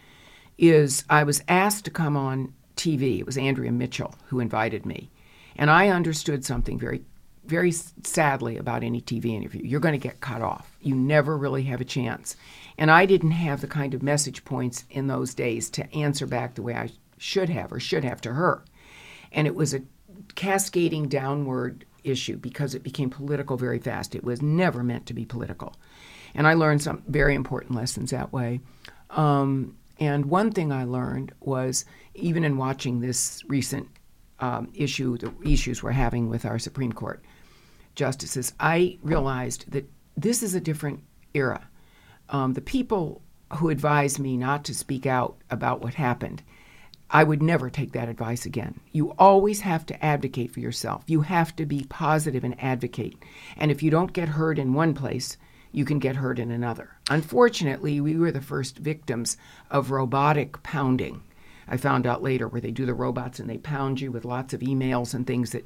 is 0.58 1.04
I 1.08 1.22
was 1.22 1.42
asked 1.48 1.84
to 1.86 1.90
come 1.90 2.16
on 2.16 2.52
TV. 2.76 3.20
It 3.20 3.26
was 3.26 3.38
Andrea 3.38 3.72
Mitchell 3.72 4.14
who 4.26 4.40
invited 4.40 4.84
me. 4.84 5.10
And 5.56 5.70
I 5.70 5.88
understood 5.88 6.44
something 6.44 6.78
very 6.78 7.02
very 7.46 7.72
sadly 7.72 8.56
about 8.58 8.84
any 8.84 9.00
TV 9.00 9.34
interview. 9.34 9.62
You're 9.64 9.80
going 9.80 9.98
to 9.98 10.08
get 10.08 10.20
cut 10.20 10.40
off. 10.40 10.76
You 10.82 10.94
never 10.94 11.36
really 11.36 11.64
have 11.64 11.80
a 11.80 11.86
chance. 11.86 12.36
And 12.78 12.90
I 12.90 13.06
didn't 13.06 13.32
have 13.32 13.60
the 13.60 13.66
kind 13.66 13.92
of 13.92 14.04
message 14.04 14.44
points 14.44 14.84
in 14.90 15.08
those 15.08 15.34
days 15.34 15.68
to 15.70 15.92
answer 15.92 16.26
back 16.26 16.54
the 16.54 16.62
way 16.62 16.74
I 16.74 16.90
should 17.18 17.48
have 17.48 17.72
or 17.72 17.80
should 17.80 18.04
have 18.04 18.20
to 18.20 18.34
her. 18.34 18.64
And 19.32 19.48
it 19.48 19.54
was 19.54 19.74
a 19.74 19.82
cascading 20.36 21.08
downward 21.08 21.84
issue 22.04 22.36
because 22.36 22.74
it 22.74 22.82
became 22.82 23.10
political 23.10 23.56
very 23.56 23.78
fast. 23.78 24.14
It 24.14 24.24
was 24.24 24.40
never 24.40 24.82
meant 24.82 25.06
to 25.06 25.14
be 25.14 25.24
political. 25.24 25.74
And 26.34 26.46
I 26.46 26.54
learned 26.54 26.82
some 26.82 27.02
very 27.06 27.34
important 27.34 27.74
lessons 27.74 28.10
that 28.10 28.32
way. 28.32 28.60
Um, 29.10 29.76
and 29.98 30.26
one 30.26 30.50
thing 30.50 30.72
I 30.72 30.84
learned 30.84 31.32
was 31.40 31.84
even 32.14 32.44
in 32.44 32.56
watching 32.56 33.00
this 33.00 33.42
recent 33.46 33.88
um, 34.38 34.70
issue, 34.74 35.18
the 35.18 35.32
issues 35.44 35.82
we're 35.82 35.92
having 35.92 36.28
with 36.30 36.44
our 36.44 36.58
Supreme 36.58 36.92
Court, 36.92 37.22
justices, 37.94 38.54
I 38.58 38.98
realized 39.02 39.70
that 39.72 39.90
this 40.16 40.42
is 40.42 40.54
a 40.54 40.60
different 40.60 41.02
era. 41.34 41.68
Um, 42.30 42.54
the 42.54 42.60
people 42.60 43.22
who 43.54 43.68
advised 43.68 44.18
me 44.18 44.36
not 44.36 44.64
to 44.64 44.74
speak 44.74 45.06
out 45.06 45.36
about 45.50 45.82
what 45.82 45.94
happened, 45.94 46.42
I 47.10 47.24
would 47.24 47.42
never 47.42 47.68
take 47.68 47.92
that 47.92 48.08
advice 48.08 48.46
again. 48.46 48.80
You 48.92 49.14
always 49.18 49.60
have 49.62 49.84
to 49.86 50.04
advocate 50.04 50.52
for 50.52 50.60
yourself. 50.60 51.02
You 51.06 51.22
have 51.22 51.56
to 51.56 51.66
be 51.66 51.84
positive 51.88 52.44
and 52.44 52.54
advocate. 52.62 53.16
And 53.56 53.70
if 53.70 53.82
you 53.82 53.90
don't 53.90 54.12
get 54.12 54.28
heard 54.28 54.58
in 54.58 54.72
one 54.72 54.94
place, 54.94 55.36
you 55.72 55.84
can 55.84 55.98
get 55.98 56.16
hurt 56.16 56.38
in 56.38 56.50
another. 56.50 56.96
Unfortunately, 57.10 58.00
we 58.00 58.16
were 58.16 58.32
the 58.32 58.40
first 58.40 58.78
victims 58.78 59.36
of 59.70 59.90
robotic 59.90 60.62
pounding. 60.62 61.22
I 61.68 61.76
found 61.76 62.06
out 62.06 62.22
later 62.22 62.48
where 62.48 62.60
they 62.60 62.72
do 62.72 62.84
the 62.84 62.94
robots 62.94 63.38
and 63.38 63.48
they 63.48 63.58
pound 63.58 64.00
you 64.00 64.10
with 64.10 64.24
lots 64.24 64.52
of 64.52 64.60
emails 64.60 65.14
and 65.14 65.26
things 65.26 65.52
that 65.52 65.64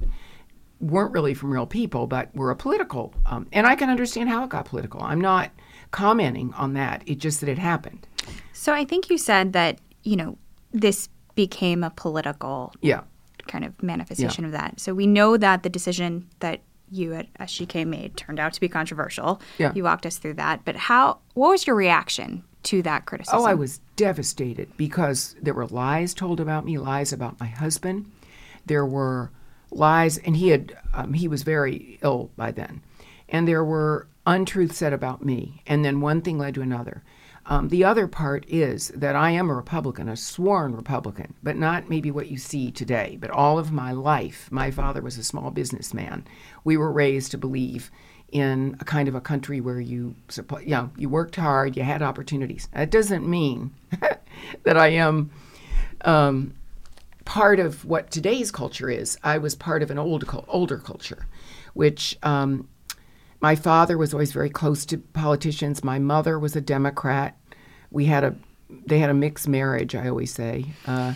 weren't 0.81 1.13
really 1.13 1.33
from 1.33 1.51
real 1.51 1.67
people, 1.67 2.07
but 2.07 2.35
were 2.35 2.51
a 2.51 2.57
political. 2.57 3.15
Um, 3.25 3.47
and 3.53 3.67
I 3.67 3.75
can 3.75 3.89
understand 3.89 4.29
how 4.29 4.45
it 4.45 4.51
got 4.51 4.67
political. 4.67 5.03
I'm 5.03 5.21
not 5.21 5.51
commenting 5.91 6.53
on 6.55 6.75
that. 6.75 7.03
It's 7.07 7.23
just 7.23 7.41
that 7.41 7.49
it 7.49 7.59
happened. 7.59 8.07
So 8.53 8.73
I 8.73 8.85
think 8.85 9.09
you 9.09 9.17
said 9.17 9.53
that 9.55 9.79
you 10.03 10.17
know 10.17 10.37
this 10.73 11.09
became 11.35 11.83
a 11.83 11.91
political 11.91 12.75
yeah 12.81 13.03
kind 13.47 13.65
of 13.65 13.83
manifestation 13.83 14.45
yeah. 14.45 14.49
of 14.49 14.53
that. 14.53 14.81
So 14.81 14.95
we 14.95 15.07
know 15.07 15.37
that 15.37 15.63
the 15.63 15.69
decision 15.69 16.29
that 16.41 16.61
you 16.95 17.15
at 17.15 17.33
SGK 17.35 17.87
made 17.87 18.17
turned 18.17 18.39
out 18.39 18.53
to 18.55 18.61
be 18.61 18.69
controversial. 18.69 19.41
Yeah. 19.59 19.73
You 19.75 19.85
walked 19.85 20.07
us 20.07 20.19
through 20.19 20.35
that, 20.35 20.65
but 20.65 20.77
how? 20.77 21.19
What 21.35 21.51
was 21.51 21.67
your 21.67 21.77
reaction 21.77 22.45
to 22.65 22.83
that 22.83 23.07
criticism? 23.07 23.41
Oh, 23.41 23.45
I 23.45 23.55
was 23.55 23.81
devastated 23.97 24.75
because 24.77 25.37
there 25.41 25.55
were 25.55 25.67
lies 25.67 26.15
told 26.15 26.41
about 26.41 26.65
me, 26.65 26.79
lies 26.79 27.13
about 27.13 27.39
my 27.41 27.47
husband. 27.47 28.11
There 28.67 28.87
were 28.87 29.31
lies, 29.71 30.19
and 30.19 30.37
he 30.37 30.49
had 30.49 30.77
um, 30.93 31.13
he 31.15 31.29
was 31.29 31.43
very 31.43 31.99
ill 32.03 32.31
by 32.37 32.51
then, 32.51 32.83
and 33.29 33.47
there 33.47 33.65
were 33.65 34.07
untruths 34.27 34.79
said 34.79 34.93
about 34.93 35.25
me, 35.25 35.63
and 35.67 35.85
then 35.85 36.01
one 36.01 36.23
thing 36.23 36.39
led 36.39 36.55
to 36.55 36.63
another. 36.63 37.03
Um, 37.47 37.69
the 37.69 37.85
other 37.85 38.07
part 38.07 38.47
is 38.49 38.89
that 38.89 39.17
I 39.17 39.31
am 39.31 39.51
a 39.51 39.55
Republican, 39.55 40.09
a 40.09 40.17
sworn 40.17 40.75
Republican, 40.75 41.35
but 41.43 41.57
not 41.57 41.91
maybe 41.91 42.11
what 42.11 42.31
you 42.31 42.39
see 42.39 42.71
today. 42.71 43.19
But 43.21 43.31
all 43.31 43.59
of 43.59 43.71
my 43.71 43.93
life, 43.93 44.51
my 44.51 44.71
father 44.71 45.03
was 45.03 45.19
a 45.19 45.25
small 45.25 45.51
businessman. 45.51 46.27
We 46.65 46.77
were 46.77 46.91
raised 46.91 47.33
to 47.33 47.39
believe 47.39 47.91
in 48.33 48.77
a 48.81 48.85
kind 48.85 49.09
of 49.09 49.15
a 49.15 49.21
country 49.21 49.61
where 49.61 49.81
you, 49.81 50.17
you 50.37 50.67
know, 50.67 50.91
you 50.97 51.09
worked 51.09 51.37
hard, 51.37 51.77
you 51.77 51.83
had 51.83 52.03
opportunities. 52.03 52.69
That 52.73 52.91
doesn't 52.91 53.29
mean 53.29 53.75
that 54.65 54.77
I 54.77 54.89
am 54.89 55.31
um, 56.01 56.55
part 57.25 57.61
of 57.61 57.85
what 57.85 58.11
today's 58.11 58.51
culture 58.51 58.89
is. 58.89 59.19
I 59.23 59.39
was 59.39 59.55
part 59.55 59.83
of 59.83 59.91
an 59.91 59.99
old 59.99 60.25
older 60.49 60.79
culture, 60.79 61.27
which 61.75 62.19
um, 62.23 62.69
my 63.45 63.55
father 63.55 63.99
was 63.99 64.15
always 64.15 64.33
very 64.33 64.49
close 64.49 64.87
to 64.87 64.97
politicians. 64.97 65.85
My 65.85 65.99
mother 65.99 66.39
was 66.39 66.57
a 66.57 66.63
Democrat. 66.63 67.37
We 67.91 68.07
had 68.07 68.25
a 68.25 68.35
they 68.87 68.99
had 68.99 69.11
a 69.11 69.21
mixed 69.27 69.47
marriage. 69.47 69.95
I 69.95 70.09
always 70.09 70.33
say. 70.33 70.65
Uh, 70.87 71.13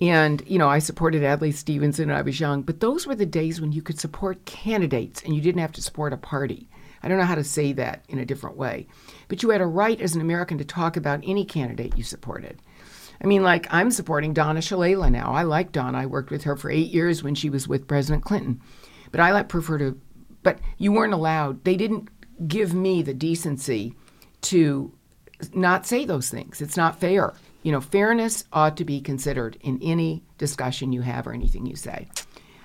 and, 0.00 0.42
you 0.44 0.58
know, 0.58 0.68
I 0.68 0.80
supported 0.80 1.22
Adlai 1.22 1.52
Stevenson 1.52 2.08
when 2.08 2.16
I 2.16 2.22
was 2.22 2.40
young, 2.40 2.62
but 2.62 2.80
those 2.80 3.06
were 3.06 3.14
the 3.14 3.26
days 3.26 3.60
when 3.60 3.70
you 3.70 3.80
could 3.80 4.00
support 4.00 4.44
candidates 4.44 5.22
and 5.22 5.36
you 5.36 5.40
didn't 5.40 5.60
have 5.60 5.70
to 5.72 5.82
support 5.82 6.12
a 6.12 6.16
party. 6.16 6.68
I 7.00 7.06
don't 7.06 7.18
know 7.18 7.24
how 7.32 7.36
to 7.36 7.44
say 7.44 7.72
that 7.74 8.04
in 8.08 8.18
a 8.18 8.26
different 8.26 8.56
way. 8.56 8.88
But 9.28 9.44
you 9.44 9.50
had 9.50 9.60
a 9.60 9.66
right 9.66 10.00
as 10.00 10.16
an 10.16 10.20
American 10.20 10.58
to 10.58 10.64
talk 10.64 10.96
about 10.96 11.20
any 11.22 11.44
candidate 11.44 11.96
you 11.96 12.02
supported. 12.02 12.60
I 13.22 13.26
mean, 13.26 13.44
like, 13.44 13.68
I'm 13.70 13.92
supporting 13.92 14.34
Donna 14.34 14.60
Shalala 14.60 15.12
now. 15.12 15.32
I 15.32 15.44
like 15.44 15.70
Donna. 15.70 15.98
I 15.98 16.06
worked 16.06 16.32
with 16.32 16.42
her 16.42 16.56
for 16.56 16.70
eight 16.70 16.92
years 16.92 17.22
when 17.22 17.36
she 17.36 17.50
was 17.50 17.68
with 17.68 17.86
President 17.86 18.24
Clinton. 18.24 18.60
But 19.10 19.20
I 19.20 19.32
like 19.32 19.48
prefer 19.48 19.78
to, 19.78 20.00
but 20.52 20.58
you 20.78 20.92
weren't 20.92 21.14
allowed, 21.14 21.64
they 21.64 21.76
didn't 21.76 22.08
give 22.46 22.74
me 22.74 23.02
the 23.02 23.14
decency 23.14 23.94
to 24.42 24.92
not 25.52 25.86
say 25.86 26.04
those 26.04 26.30
things. 26.30 26.60
It's 26.60 26.76
not 26.76 27.00
fair. 27.00 27.34
You 27.62 27.72
know, 27.72 27.80
fairness 27.80 28.44
ought 28.52 28.76
to 28.76 28.84
be 28.84 29.00
considered 29.00 29.58
in 29.60 29.78
any 29.82 30.22
discussion 30.38 30.92
you 30.92 31.02
have 31.02 31.26
or 31.26 31.32
anything 31.32 31.66
you 31.66 31.76
say. 31.76 32.08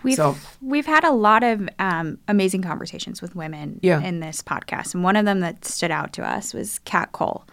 We've 0.04 0.16
so, 0.16 0.36
we've 0.62 0.86
had 0.86 1.06
a 1.06 1.12
lot 1.12 1.44
of 1.44 1.68
um, 1.80 2.20
amazing 2.28 2.62
conversations 2.62 3.22
with 3.22 3.36
women 3.36 3.80
yeah. 3.82 4.02
in 4.02 4.20
this 4.20 4.42
podcast, 4.42 4.94
and 4.94 5.04
one 5.04 5.16
of 5.16 5.24
them 5.24 5.40
that 5.40 5.64
stood 5.64 5.92
out 5.92 6.12
to 6.14 6.28
us 6.28 6.54
was 6.54 6.80
Kat 6.80 7.14
Cole, 7.14 7.46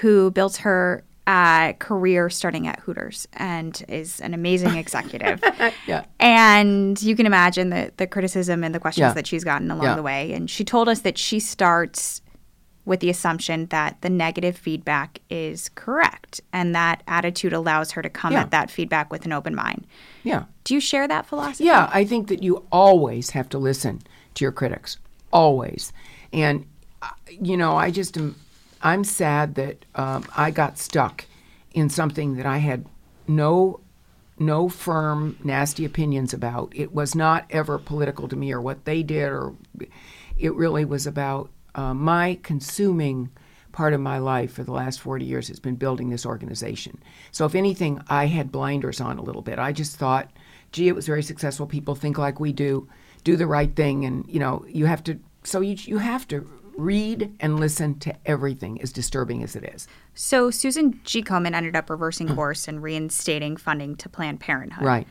who 0.00 0.32
built 0.32 0.56
her 0.58 1.04
uh, 1.26 1.72
career 1.74 2.28
starting 2.28 2.66
at 2.66 2.80
Hooters 2.80 3.26
and 3.34 3.82
is 3.88 4.20
an 4.20 4.34
amazing 4.34 4.76
executive. 4.76 5.42
yeah. 5.86 6.04
And 6.20 7.00
you 7.02 7.16
can 7.16 7.26
imagine 7.26 7.70
the, 7.70 7.92
the 7.96 8.06
criticism 8.06 8.62
and 8.62 8.74
the 8.74 8.80
questions 8.80 9.10
yeah. 9.10 9.14
that 9.14 9.26
she's 9.26 9.44
gotten 9.44 9.70
along 9.70 9.84
yeah. 9.84 9.96
the 9.96 10.02
way. 10.02 10.32
And 10.32 10.50
she 10.50 10.64
told 10.64 10.88
us 10.88 11.00
that 11.00 11.16
she 11.16 11.40
starts 11.40 12.20
with 12.84 13.00
the 13.00 13.08
assumption 13.08 13.66
that 13.66 14.00
the 14.02 14.10
negative 14.10 14.56
feedback 14.56 15.20
is 15.30 15.70
correct 15.74 16.42
and 16.52 16.74
that 16.74 17.02
attitude 17.08 17.54
allows 17.54 17.92
her 17.92 18.02
to 18.02 18.10
come 18.10 18.34
yeah. 18.34 18.42
at 18.42 18.50
that 18.50 18.70
feedback 18.70 19.10
with 19.10 19.24
an 19.24 19.32
open 19.32 19.54
mind. 19.54 19.86
Yeah. 20.22 20.44
Do 20.64 20.74
you 20.74 20.80
share 20.80 21.08
that 21.08 21.24
philosophy? 21.24 21.64
Yeah, 21.64 21.88
I 21.92 22.04
think 22.04 22.28
that 22.28 22.42
you 22.42 22.66
always 22.70 23.30
have 23.30 23.48
to 23.50 23.58
listen 23.58 24.02
to 24.34 24.44
your 24.44 24.52
critics. 24.52 24.98
Always. 25.32 25.92
And, 26.32 26.66
uh, 27.00 27.08
you 27.28 27.56
know, 27.56 27.74
I 27.76 27.90
just 27.90 28.18
am 28.18 28.36
I'm 28.84 29.02
sad 29.02 29.56
that 29.56 29.84
um, 29.96 30.24
I 30.36 30.50
got 30.50 30.78
stuck 30.78 31.24
in 31.72 31.88
something 31.88 32.36
that 32.36 32.46
I 32.46 32.58
had 32.58 32.86
no 33.26 33.80
no 34.36 34.68
firm 34.68 35.38
nasty 35.44 35.84
opinions 35.84 36.34
about. 36.34 36.72
It 36.74 36.92
was 36.92 37.14
not 37.14 37.46
ever 37.50 37.78
political 37.78 38.26
to 38.28 38.36
me 38.36 38.52
or 38.52 38.60
what 38.60 38.84
they 38.84 39.02
did, 39.02 39.28
or 39.28 39.54
it 40.36 40.54
really 40.54 40.84
was 40.84 41.06
about 41.06 41.50
uh, 41.76 41.94
my 41.94 42.38
consuming 42.42 43.30
part 43.70 43.94
of 43.94 44.00
my 44.00 44.18
life 44.18 44.52
for 44.52 44.64
the 44.64 44.72
last 44.72 45.00
40 45.00 45.24
years 45.24 45.48
has 45.48 45.60
been 45.60 45.76
building 45.76 46.10
this 46.10 46.26
organization. 46.26 47.00
So 47.30 47.44
if 47.44 47.54
anything, 47.54 48.02
I 48.08 48.26
had 48.26 48.52
blinders 48.52 49.00
on 49.00 49.18
a 49.18 49.22
little 49.22 49.42
bit. 49.42 49.58
I 49.58 49.72
just 49.72 49.96
thought 49.96 50.30
gee, 50.74 50.88
it 50.88 50.94
was 50.94 51.06
very 51.06 51.22
successful. 51.22 51.66
People 51.66 51.94
think 51.94 52.18
like 52.18 52.40
we 52.40 52.52
do, 52.52 52.88
do 53.22 53.36
the 53.36 53.46
right 53.46 53.74
thing, 53.76 54.04
and 54.04 54.24
you 54.28 54.40
know, 54.40 54.64
you 54.68 54.86
have 54.86 55.02
to. 55.04 55.18
So 55.44 55.60
you 55.60 55.76
you 55.78 55.98
have 55.98 56.26
to 56.28 56.50
read 56.76 57.34
and 57.40 57.58
listen 57.58 57.98
to 58.00 58.14
everything, 58.26 58.80
as 58.80 58.92
disturbing 58.92 59.42
as 59.42 59.56
it 59.56 59.64
is. 59.64 59.86
So 60.14 60.50
Susan 60.50 61.00
G. 61.04 61.22
Komen 61.22 61.54
ended 61.54 61.76
up 61.76 61.90
reversing 61.90 62.34
course 62.34 62.68
and 62.68 62.82
reinstating 62.82 63.56
funding 63.56 63.96
to 63.96 64.08
Planned 64.08 64.40
Parenthood. 64.40 64.84
Right. 64.84 65.06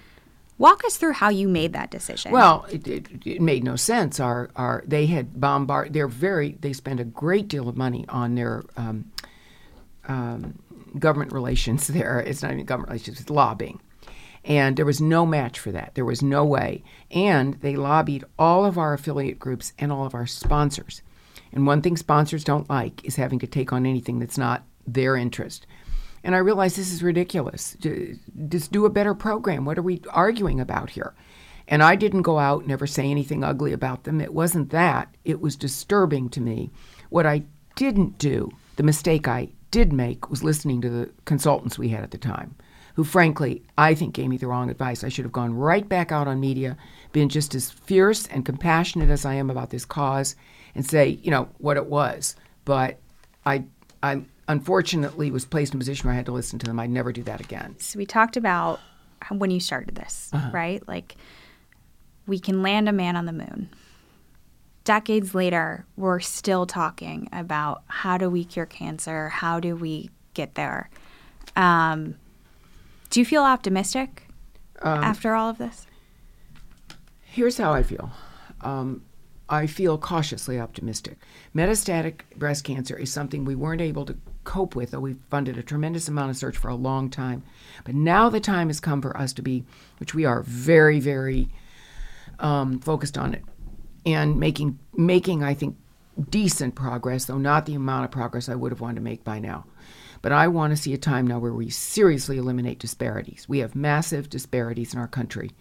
Walk 0.57 0.85
us 0.85 0.97
through 0.97 1.13
how 1.13 1.29
you 1.29 1.49
made 1.49 1.73
that 1.73 1.89
decision. 1.89 2.31
Well, 2.31 2.65
it, 2.71 2.87
it, 2.87 3.07
it 3.25 3.41
made 3.41 3.63
no 3.63 3.75
sense. 3.75 4.19
Our, 4.19 4.49
our 4.55 4.83
they 4.87 5.07
had 5.07 5.39
bombarded. 5.39 5.93
They're 5.93 6.07
very. 6.07 6.57
They 6.61 6.73
spend 6.73 6.99
a 6.99 7.03
great 7.03 7.47
deal 7.47 7.67
of 7.67 7.75
money 7.75 8.05
on 8.07 8.35
their 8.35 8.63
um, 8.77 9.11
um, 10.07 10.59
government 10.97 11.33
relations. 11.33 11.87
There, 11.93 12.19
it's 12.19 12.43
not 12.43 12.51
even 12.51 12.65
government 12.65 12.91
relations. 12.91 13.19
It's 13.19 13.29
lobbying, 13.31 13.81
and 14.45 14.75
there 14.75 14.85
was 14.85 14.99
no 14.99 15.25
match 15.25 15.59
for 15.59 15.71
that. 15.71 15.95
There 15.95 16.05
was 16.05 16.21
no 16.21 16.43
way. 16.43 16.83
And 17.11 17.55
they 17.55 17.75
lobbied 17.75 18.25
all 18.37 18.65
of 18.65 18.77
our 18.77 18.93
affiliate 18.93 19.39
groups 19.39 19.73
and 19.79 19.91
all 19.91 20.05
of 20.05 20.13
our 20.13 20.27
sponsors. 20.27 21.01
And 21.53 21.67
one 21.67 21.81
thing 21.81 21.95
sponsors 21.97 22.43
don't 22.43 22.69
like 22.69 23.05
is 23.05 23.15
having 23.15 23.39
to 23.39 23.47
take 23.47 23.71
on 23.71 23.85
anything 23.85 24.19
that's 24.19 24.37
not 24.37 24.63
their 24.85 25.15
interest. 25.15 25.65
And 26.23 26.35
I 26.35 26.39
realized 26.39 26.77
this 26.77 26.91
is 26.91 27.03
ridiculous. 27.03 27.77
Just 28.49 28.71
do 28.71 28.85
a 28.85 28.89
better 28.89 29.13
program. 29.13 29.65
What 29.65 29.77
are 29.77 29.83
we 29.83 30.01
arguing 30.09 30.59
about 30.59 30.89
here? 30.89 31.13
And 31.67 31.83
I 31.83 31.95
didn't 31.95 32.23
go 32.23 32.39
out 32.39 32.63
and 32.63 32.71
ever 32.71 32.87
say 32.87 33.09
anything 33.09 33.43
ugly 33.43 33.71
about 33.71 34.03
them. 34.03 34.19
It 34.19 34.33
wasn't 34.33 34.71
that. 34.71 35.15
It 35.23 35.39
was 35.39 35.55
disturbing 35.55 36.29
to 36.29 36.41
me. 36.41 36.71
What 37.09 37.25
I 37.25 37.43
didn't 37.75 38.17
do, 38.17 38.49
the 38.75 38.83
mistake 38.83 39.27
I 39.27 39.49
did 39.71 39.93
make, 39.93 40.29
was 40.29 40.43
listening 40.43 40.81
to 40.81 40.89
the 40.89 41.09
consultants 41.25 41.77
we 41.77 41.89
had 41.89 42.03
at 42.03 42.11
the 42.11 42.17
time, 42.17 42.55
who, 42.93 43.03
frankly, 43.03 43.63
I 43.77 43.95
think 43.95 44.13
gave 44.13 44.27
me 44.29 44.37
the 44.37 44.47
wrong 44.47 44.69
advice. 44.69 45.03
I 45.03 45.09
should 45.09 45.25
have 45.25 45.31
gone 45.31 45.53
right 45.53 45.87
back 45.87 46.11
out 46.11 46.27
on 46.27 46.39
media, 46.39 46.77
been 47.11 47.29
just 47.29 47.55
as 47.55 47.71
fierce 47.71 48.27
and 48.27 48.45
compassionate 48.45 49.09
as 49.09 49.25
I 49.25 49.35
am 49.35 49.49
about 49.49 49.71
this 49.71 49.85
cause, 49.85 50.35
and 50.75 50.85
say, 50.85 51.19
you 51.23 51.31
know, 51.31 51.49
what 51.57 51.77
it 51.77 51.87
was. 51.87 52.35
But 52.65 52.99
I, 53.45 53.65
I 54.01 54.21
unfortunately 54.47 55.31
was 55.31 55.45
placed 55.45 55.73
in 55.73 55.77
a 55.77 55.79
position 55.79 56.07
where 56.07 56.13
I 56.13 56.17
had 56.17 56.25
to 56.27 56.31
listen 56.31 56.59
to 56.59 56.65
them. 56.65 56.79
I'd 56.79 56.89
never 56.89 57.11
do 57.11 57.23
that 57.23 57.39
again. 57.39 57.75
So 57.79 57.97
we 57.97 58.05
talked 58.05 58.37
about 58.37 58.79
when 59.29 59.51
you 59.51 59.59
started 59.59 59.95
this, 59.95 60.29
uh-huh. 60.33 60.51
right? 60.53 60.87
Like 60.87 61.15
we 62.27 62.39
can 62.39 62.61
land 62.61 62.89
a 62.89 62.93
man 62.93 63.15
on 63.15 63.25
the 63.25 63.33
moon. 63.33 63.69
Decades 64.83 65.33
later, 65.33 65.85
we're 65.95 66.19
still 66.19 66.65
talking 66.65 67.29
about 67.31 67.83
how 67.87 68.17
do 68.17 68.29
we 68.29 68.43
cure 68.43 68.65
cancer? 68.65 69.29
How 69.29 69.59
do 69.59 69.75
we 69.75 70.09
get 70.33 70.55
there? 70.55 70.89
Um, 71.55 72.15
do 73.13 73.19
you 73.19 73.25
feel 73.25 73.43
optimistic 73.43 74.27
um, 74.81 75.03
after 75.03 75.35
all 75.35 75.47
of 75.47 75.59
this? 75.59 75.85
Here's 77.21 77.59
how 77.59 77.71
I 77.71 77.83
feel. 77.83 78.09
Um, 78.61 79.03
I 79.47 79.67
feel 79.67 79.99
cautiously 79.99 80.59
optimistic. 80.59 81.19
Metastatic 81.55 82.21
breast 82.35 82.63
cancer 82.63 82.97
is 82.97 83.13
something 83.13 83.45
we 83.45 83.53
weren't 83.53 83.81
able 83.81 84.03
to 84.05 84.17
cope 84.45 84.75
with, 84.75 84.91
though 84.91 84.99
we've 84.99 85.19
funded 85.29 85.59
a 85.59 85.61
tremendous 85.61 86.07
amount 86.07 86.31
of 86.31 86.37
search 86.37 86.57
for 86.57 86.69
a 86.69 86.75
long 86.75 87.07
time. 87.07 87.43
But 87.83 87.93
now 87.93 88.29
the 88.29 88.39
time 88.39 88.69
has 88.69 88.79
come 88.79 88.99
for 88.99 89.15
us 89.15 89.31
to 89.33 89.43
be, 89.43 89.63
which 89.99 90.15
we 90.15 90.25
are 90.25 90.41
very, 90.41 90.99
very 90.99 91.49
um, 92.39 92.79
focused 92.79 93.15
on 93.15 93.35
it, 93.35 93.43
and 94.07 94.39
making 94.39 94.79
making 94.91 95.43
I 95.43 95.53
think 95.53 95.77
decent 96.31 96.73
progress, 96.73 97.25
though 97.25 97.37
not 97.37 97.67
the 97.67 97.75
amount 97.75 98.05
of 98.05 98.11
progress 98.11 98.49
I 98.49 98.55
would 98.55 98.71
have 98.71 98.81
wanted 98.81 98.95
to 98.95 99.01
make 99.01 99.23
by 99.23 99.37
now. 99.37 99.65
But 100.23 100.31
I 100.31 100.47
want 100.47 100.71
to 100.71 100.81
see 100.81 100.93
a 100.93 100.97
time 100.97 101.27
now 101.27 101.37
where 101.37 101.53
we 101.53 101.69
seriously 101.69 102.37
eliminate 102.37 102.79
disparities. 102.79 103.45
We 103.47 103.59
have 103.59 103.75
massive 103.75 104.29
disparities 104.29 104.93
in 104.93 104.99
our 104.99 105.07
country 105.07 105.51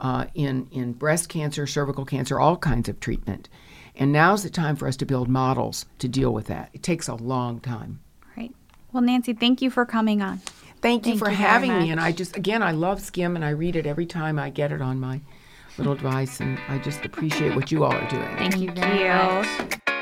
uh, 0.00 0.26
in 0.34 0.66
in 0.72 0.94
breast 0.94 1.28
cancer, 1.28 1.66
cervical 1.66 2.04
cancer, 2.04 2.40
all 2.40 2.56
kinds 2.56 2.88
of 2.88 2.98
treatment. 3.00 3.48
And 3.94 4.10
now's 4.10 4.42
the 4.42 4.50
time 4.50 4.76
for 4.76 4.88
us 4.88 4.96
to 4.96 5.06
build 5.06 5.28
models 5.28 5.84
to 5.98 6.08
deal 6.08 6.32
with 6.32 6.46
that. 6.46 6.70
It 6.72 6.82
takes 6.82 7.06
a 7.06 7.14
long 7.14 7.60
time. 7.60 8.00
Right. 8.36 8.54
Well, 8.92 9.02
Nancy, 9.02 9.34
thank 9.34 9.60
you 9.60 9.70
for 9.70 9.84
coming 9.84 10.22
on. 10.22 10.40
Thank 10.80 11.04
you 11.04 11.12
thank 11.12 11.24
for 11.24 11.30
you 11.30 11.36
having 11.36 11.76
me. 11.76 11.90
And 11.90 12.00
I 12.00 12.12
just, 12.12 12.36
again, 12.36 12.62
I 12.62 12.70
love 12.70 13.00
Skimm 13.00 13.34
and 13.34 13.44
I 13.44 13.50
read 13.50 13.74
it 13.74 13.86
every 13.86 14.06
time 14.06 14.38
I 14.38 14.50
get 14.50 14.70
it 14.70 14.80
on 14.80 15.00
my 15.00 15.20
little 15.76 15.96
device. 15.96 16.38
And 16.38 16.60
I 16.68 16.78
just 16.78 17.04
appreciate 17.04 17.56
what 17.56 17.72
you 17.72 17.84
all 17.84 17.92
are 17.92 18.08
doing. 18.08 18.36
Thank, 18.36 18.54
thank 18.54 18.58
you 18.58 18.70
very 18.70 19.08
much. 19.08 19.97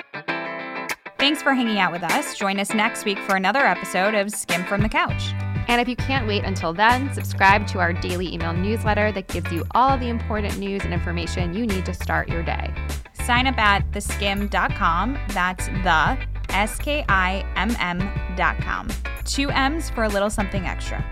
Thanks 1.27 1.43
for 1.43 1.55
hanging 1.55 1.81
out 1.81 1.91
with 1.91 2.05
us. 2.05 2.39
Join 2.39 2.61
us 2.61 2.73
next 2.73 3.05
week 3.05 3.19
for 3.19 3.35
another 3.35 3.67
episode 3.67 4.15
of 4.15 4.31
Skimm'd 4.31 4.69
from 4.69 4.81
the 4.81 4.89
Couch. 4.89 5.33
And 5.67 5.81
if 5.81 5.89
you 5.89 5.97
can't 5.97 6.25
wait 6.29 6.45
until 6.45 6.73
then, 6.73 7.13
subscribe 7.13 7.67
to 7.67 7.81
our 7.81 7.93
daily 7.93 8.33
email 8.33 8.53
newsletter 8.53 9.11
that 9.11 9.27
gives 9.27 9.51
you 9.51 9.65
all 9.73 9.99
the 9.99 10.09
important 10.09 10.57
news 10.59 10.85
and 10.85 10.95
information 10.95 11.53
you 11.53 11.67
need 11.67 11.85
to 11.87 11.95
start 11.95 12.29
your 12.29 12.45
day. 12.45 12.73
Sign 13.25 13.49
up 13.49 13.59
at 13.59 13.91
theskimm.com. 13.91 15.19
That's 15.31 15.67
the 15.67 16.17
S 16.51 16.79
K 16.79 17.05
I 17.09 17.45
M 17.57 17.75
M 17.81 18.37
dot 18.37 18.59
com. 18.61 18.87
Two 19.25 19.51
M's 19.51 19.91
for 19.91 20.05
a 20.05 20.09
little 20.09 20.31
something 20.31 20.65
extra. 20.65 21.05